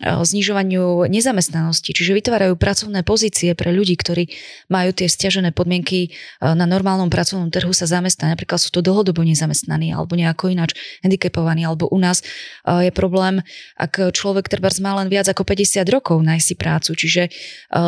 [0.00, 1.96] znižovaniu nezamestnanosti.
[1.96, 4.28] Čiže vytvárajú pracovné pozície pre ľudí, ktorí
[4.68, 6.12] majú tie stiažené podmienky
[6.44, 8.36] na normálnom pracovnom trhu sa zamestnať.
[8.36, 11.64] Napríklad sú to dlhodobo nezamestnaní alebo nejako ináč handicapovaní.
[11.64, 12.20] Alebo u nás
[12.68, 13.40] je problém,
[13.80, 16.90] ak človek treba má len viac ako 50 rokov nájsť si prácu.
[16.92, 17.22] Čiže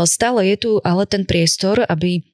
[0.09, 2.25] stále je tu ale ten priestor, aby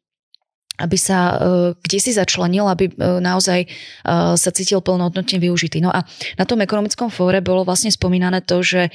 [0.80, 5.84] aby sa uh, kde si začlenil, aby uh, naozaj uh, sa cítil plnohodnotne využitý.
[5.84, 6.02] No a
[6.40, 8.88] na tom ekonomickom fóre bolo vlastne spomínané to, že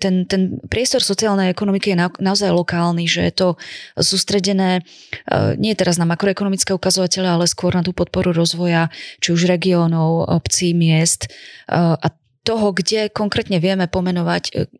[0.00, 0.42] ten, ten
[0.72, 3.48] priestor sociálnej ekonomiky je na, naozaj lokálny, že je to
[4.00, 4.80] sústredené
[5.60, 8.88] nie teraz na makroekonomické ukazovatele, ale skôr na tú podporu rozvoja
[9.20, 11.28] či už regiónov, obcí, miest
[11.68, 12.08] a
[12.48, 14.72] toho, kde konkrétne vieme pomenovať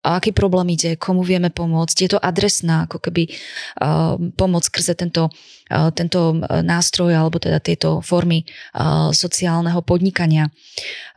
[0.00, 1.96] a aký problém ide, komu vieme pomôcť.
[2.00, 5.28] Je to adresná ako keby uh, pomoc skrze tento,
[5.68, 10.48] uh, tento nástroj alebo teda tieto formy uh, sociálneho podnikania.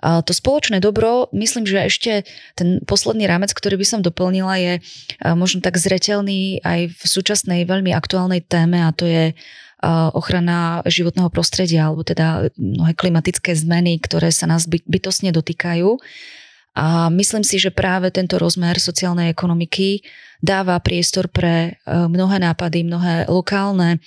[0.04, 2.12] Uh, to spoločné dobro, myslím, že ešte
[2.60, 7.64] ten posledný rámec, ktorý by som doplnila, je uh, možno tak zretelný aj v súčasnej
[7.64, 9.32] veľmi aktuálnej téme a to je
[10.16, 16.00] ochrana životného prostredia alebo teda mnohé klimatické zmeny, ktoré sa nás bytosne dotýkajú.
[16.74, 20.02] A myslím si, že práve tento rozmer sociálnej ekonomiky
[20.42, 24.04] dáva priestor pre e, mnohé nápady, mnohé lokálne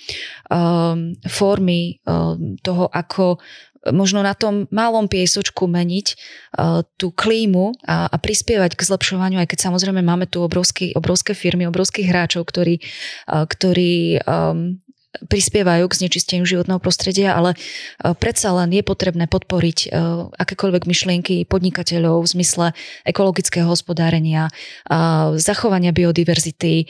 [0.51, 3.41] um, formy um, toho, ako
[3.89, 9.47] možno na tom malom piesočku meniť uh, tú klímu a, a prispievať k zlepšovaniu, aj
[9.47, 12.83] keď samozrejme máme tu obrovský, obrovské firmy, obrovských hráčov, ktorí,
[13.31, 14.83] uh, ktorí um,
[15.25, 17.57] prispievajú k znečisteniu životného prostredia, ale e,
[18.13, 19.87] predsa len je potrebné podporiť e,
[20.37, 22.65] akékoľvek myšlienky podnikateľov v zmysle
[23.07, 24.49] ekologického hospodárenia,
[25.37, 26.89] zachovania biodiverzity,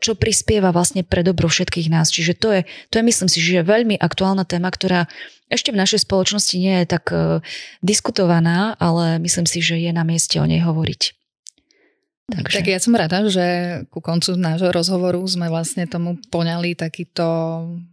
[0.00, 2.10] čo prispieva vlastne pre dobro všetkých nás.
[2.10, 5.06] Čiže to je, to je myslím si, že veľmi aktuálna téma, ktorá
[5.52, 7.44] ešte v našej spoločnosti nie je tak e,
[7.84, 11.23] diskutovaná, ale myslím si, že je na mieste o nej hovoriť.
[12.24, 12.56] Takže.
[12.56, 13.44] Tak ja som rada, že
[13.92, 17.24] ku koncu nášho rozhovoru sme vlastne tomu poňali takýto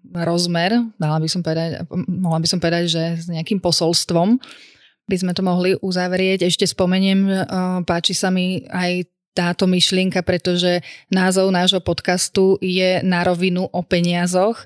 [0.08, 4.40] rozmer, mala by som povedať, mohla by som povedať, že s nejakým posolstvom
[5.12, 6.48] by sme to mohli uzavrieť.
[6.48, 7.34] Ešte spomeniem, e,
[7.84, 9.04] páči sa mi aj
[9.36, 10.80] táto myšlienka, pretože
[11.12, 14.64] názov nášho podcastu je na rovinu o peniazoch.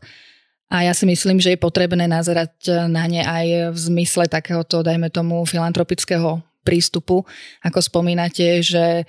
[0.69, 5.09] A ja si myslím, že je potrebné nazerať na ne aj v zmysle takéhoto, dajme
[5.13, 7.21] tomu, filantropického prístupu,
[7.61, 9.03] ako spomínate, že e,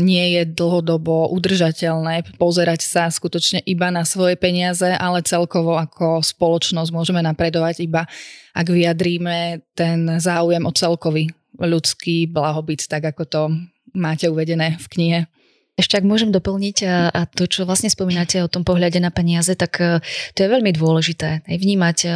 [0.00, 6.90] nie je dlhodobo udržateľné pozerať sa skutočne iba na svoje peniaze, ale celkovo ako spoločnosť
[6.90, 8.08] môžeme napredovať iba,
[8.56, 11.28] ak vyjadríme ten záujem o celkový
[11.60, 13.42] ľudský blahobyt, tak ako to
[13.94, 15.20] máte uvedené v knihe.
[15.74, 19.58] Ešte ak môžem doplniť a, a to, čo vlastne spomínate o tom pohľade na peniaze,
[19.58, 19.98] tak e,
[20.38, 21.42] to je veľmi dôležité.
[21.42, 22.10] Aj vnímať, e,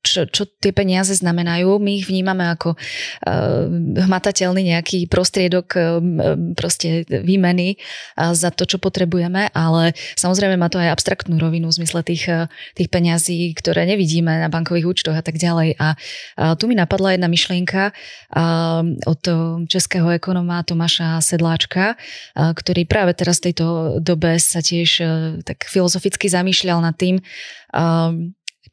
[0.00, 1.76] čo, čo tie peniaze znamenajú.
[1.76, 3.68] My ich vnímame ako uh,
[4.00, 6.00] hmatateľný nejaký prostriedok uh,
[6.56, 7.76] proste výmeny
[8.16, 12.28] za to, čo potrebujeme, ale samozrejme má to aj abstraktnú rovinu v zmysle tých,
[12.76, 15.76] tých peňazí, ktoré nevidíme na bankových účtoch a tak ďalej.
[15.76, 19.22] A uh, tu mi napadla jedna myšlienka uh, od
[19.68, 25.04] českého ekonoma Tomáša Sedláčka, uh, ktorý práve práve teraz v tejto dobe sa tiež e,
[25.40, 27.16] tak filozoficky zamýšľal nad tým,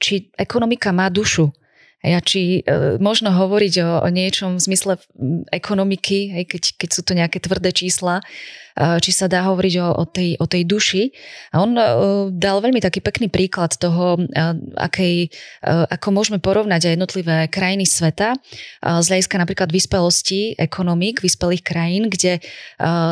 [0.03, 1.55] či ekonomika má dušu.
[2.03, 4.93] A či e, možno hovoriť o, o niečom v zmysle
[5.49, 8.19] ekonomiky, hej, keď, keď sú to nejaké tvrdé čísla,
[8.77, 11.09] či sa dá hovoriť o, o, tej, o tej duši.
[11.53, 11.73] A on
[12.37, 14.21] dal veľmi taký pekný príklad toho,
[14.77, 15.33] akej,
[15.65, 18.37] ako môžeme porovnať aj jednotlivé krajiny sveta
[18.81, 22.37] z hľadiska napríklad vyspelosti ekonomik vyspelých krajín, kde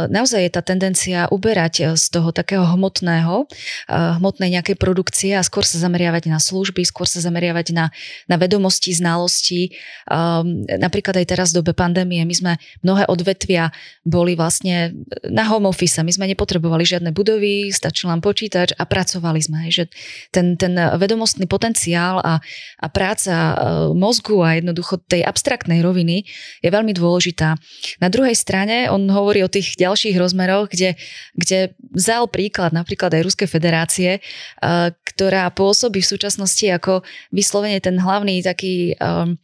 [0.09, 3.49] naozaj je tá tendencia uberať z toho takého hmotného,
[3.89, 7.89] hmotnej nejakej produkcie a skôr sa zameriavať na služby, skôr sa zameriavať na,
[8.30, 9.74] na vedomosti znalosti.
[10.05, 12.53] Um, napríklad aj teraz v dobe pandémie my sme
[12.86, 13.74] mnohé odvetvia
[14.05, 14.93] boli vlastne
[15.26, 16.03] na home office.
[16.03, 19.71] My sme nepotrebovali žiadne budovy, stačil nám počítač a pracovali sme.
[19.71, 19.87] Že
[20.35, 22.43] ten, ten vedomostný potenciál a,
[22.83, 23.55] a práca uh,
[23.95, 26.27] mozgu a jednoducho tej abstraktnej roviny
[26.59, 27.55] je veľmi dôležitá.
[28.03, 30.99] Na druhej strane on hovorí o tých ďalších rozmeroch, kde,
[31.31, 37.95] kde vzal príklad napríklad aj Ruskej federácie, uh, ktorá pôsobí v súčasnosti ako vyslovene ten
[37.95, 39.39] hlavný taký um,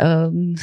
[0.00, 0.56] um,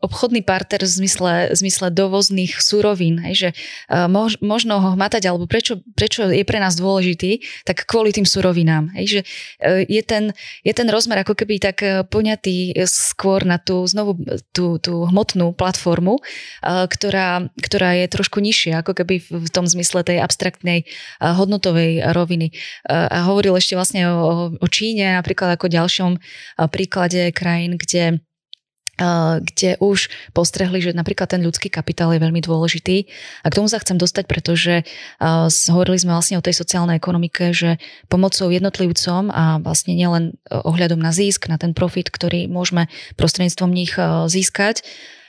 [0.00, 3.50] obchodný partner v zmysle, v zmysle dovozných súrovín, hej, že
[3.92, 4.08] uh,
[4.44, 8.92] mož, možno ho hmatať, alebo prečo, prečo je pre nás dôležitý, tak kvôli tým súrovinám.
[9.00, 13.56] Hej, že uh, je, ten, je ten rozmer ako keby tak uh, poňatý skôr na
[13.56, 14.20] tú znovu
[14.52, 16.20] tú, tú hmotnú platformu,
[16.64, 20.84] ktorá, ktorá je trošku nižšia, ako keby v tom zmysle tej abstraktnej
[21.20, 22.52] hodnotovej roviny.
[22.88, 26.12] A hovoril ešte vlastne o, o Číne napríklad ako ďalšom
[26.68, 28.20] príklade krajín, kde
[29.38, 33.06] kde už postrehli, že napríklad ten ľudský kapitál je veľmi dôležitý.
[33.42, 34.82] A k tomu sa chcem dostať, pretože
[35.70, 37.78] hovorili sme vlastne o tej sociálnej ekonomike, že
[38.10, 43.94] pomocou jednotlivcom a vlastne nielen ohľadom na zisk, na ten profit, ktorý môžeme prostredníctvom nich
[44.26, 44.82] získať,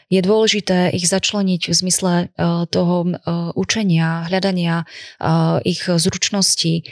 [0.10, 2.14] je dôležité ich začleniť v zmysle
[2.74, 2.96] toho
[3.54, 4.90] učenia, hľadania
[5.62, 6.90] ich zručností,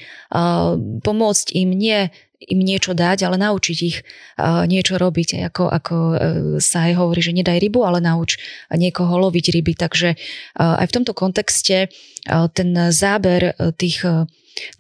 [1.02, 4.06] pomôcť im nie im niečo dať, ale naučiť ich
[4.42, 5.50] niečo robiť.
[5.50, 6.16] Ako, ako e,
[6.62, 8.38] sa aj hovorí, že nedaj rybu, ale nauč
[8.70, 9.74] niekoho loviť ryby.
[9.74, 10.14] Takže
[10.58, 11.90] aj v tomto kontexte
[12.28, 14.06] ten záber e, tých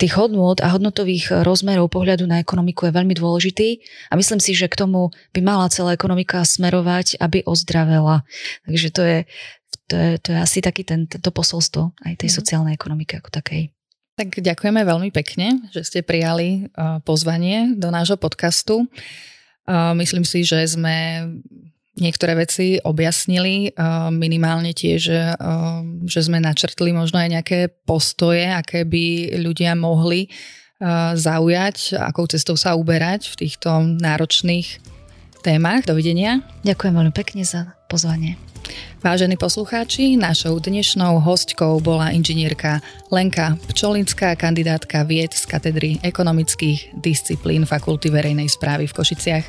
[0.02, 3.78] tých hodnôt a hodnotových rozmerov pohľadu na ekonomiku je veľmi dôležitý
[4.10, 8.26] a myslím si, že k tomu by mala celá ekonomika smerovať, aby ozdravela.
[8.66, 9.20] Takže to je,
[9.86, 12.36] to je, to je asi taký ten, to posolstvo aj tej mm.
[12.42, 13.77] sociálnej ekonomiky ako takej.
[14.18, 16.74] Tak ďakujeme veľmi pekne, že ste prijali
[17.06, 18.90] pozvanie do nášho podcastu.
[19.94, 21.30] Myslím si, že sme
[22.02, 23.78] niektoré veci objasnili,
[24.10, 25.02] minimálne tiež,
[26.10, 30.34] že sme načrtli možno aj nejaké postoje, aké by ľudia mohli
[31.14, 33.70] zaujať, akou cestou sa uberať v týchto
[34.02, 34.97] náročných
[35.48, 35.88] témach.
[35.88, 36.44] Dovidenia.
[36.68, 38.36] Ďakujem veľmi pekne za pozvanie.
[39.00, 47.64] Vážení poslucháči, našou dnešnou hostkou bola inžinierka Lenka Pčolinská, kandidátka vied z katedry ekonomických disciplín
[47.64, 49.46] Fakulty verejnej správy v Košiciach.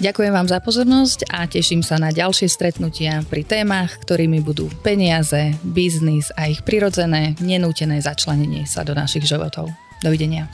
[0.00, 5.52] Ďakujem vám za pozornosť a teším sa na ďalšie stretnutia pri témach, ktorými budú peniaze,
[5.60, 9.68] biznis a ich prirodzené, nenútené začlenenie sa do našich životov.
[10.00, 10.48] Dovidenia.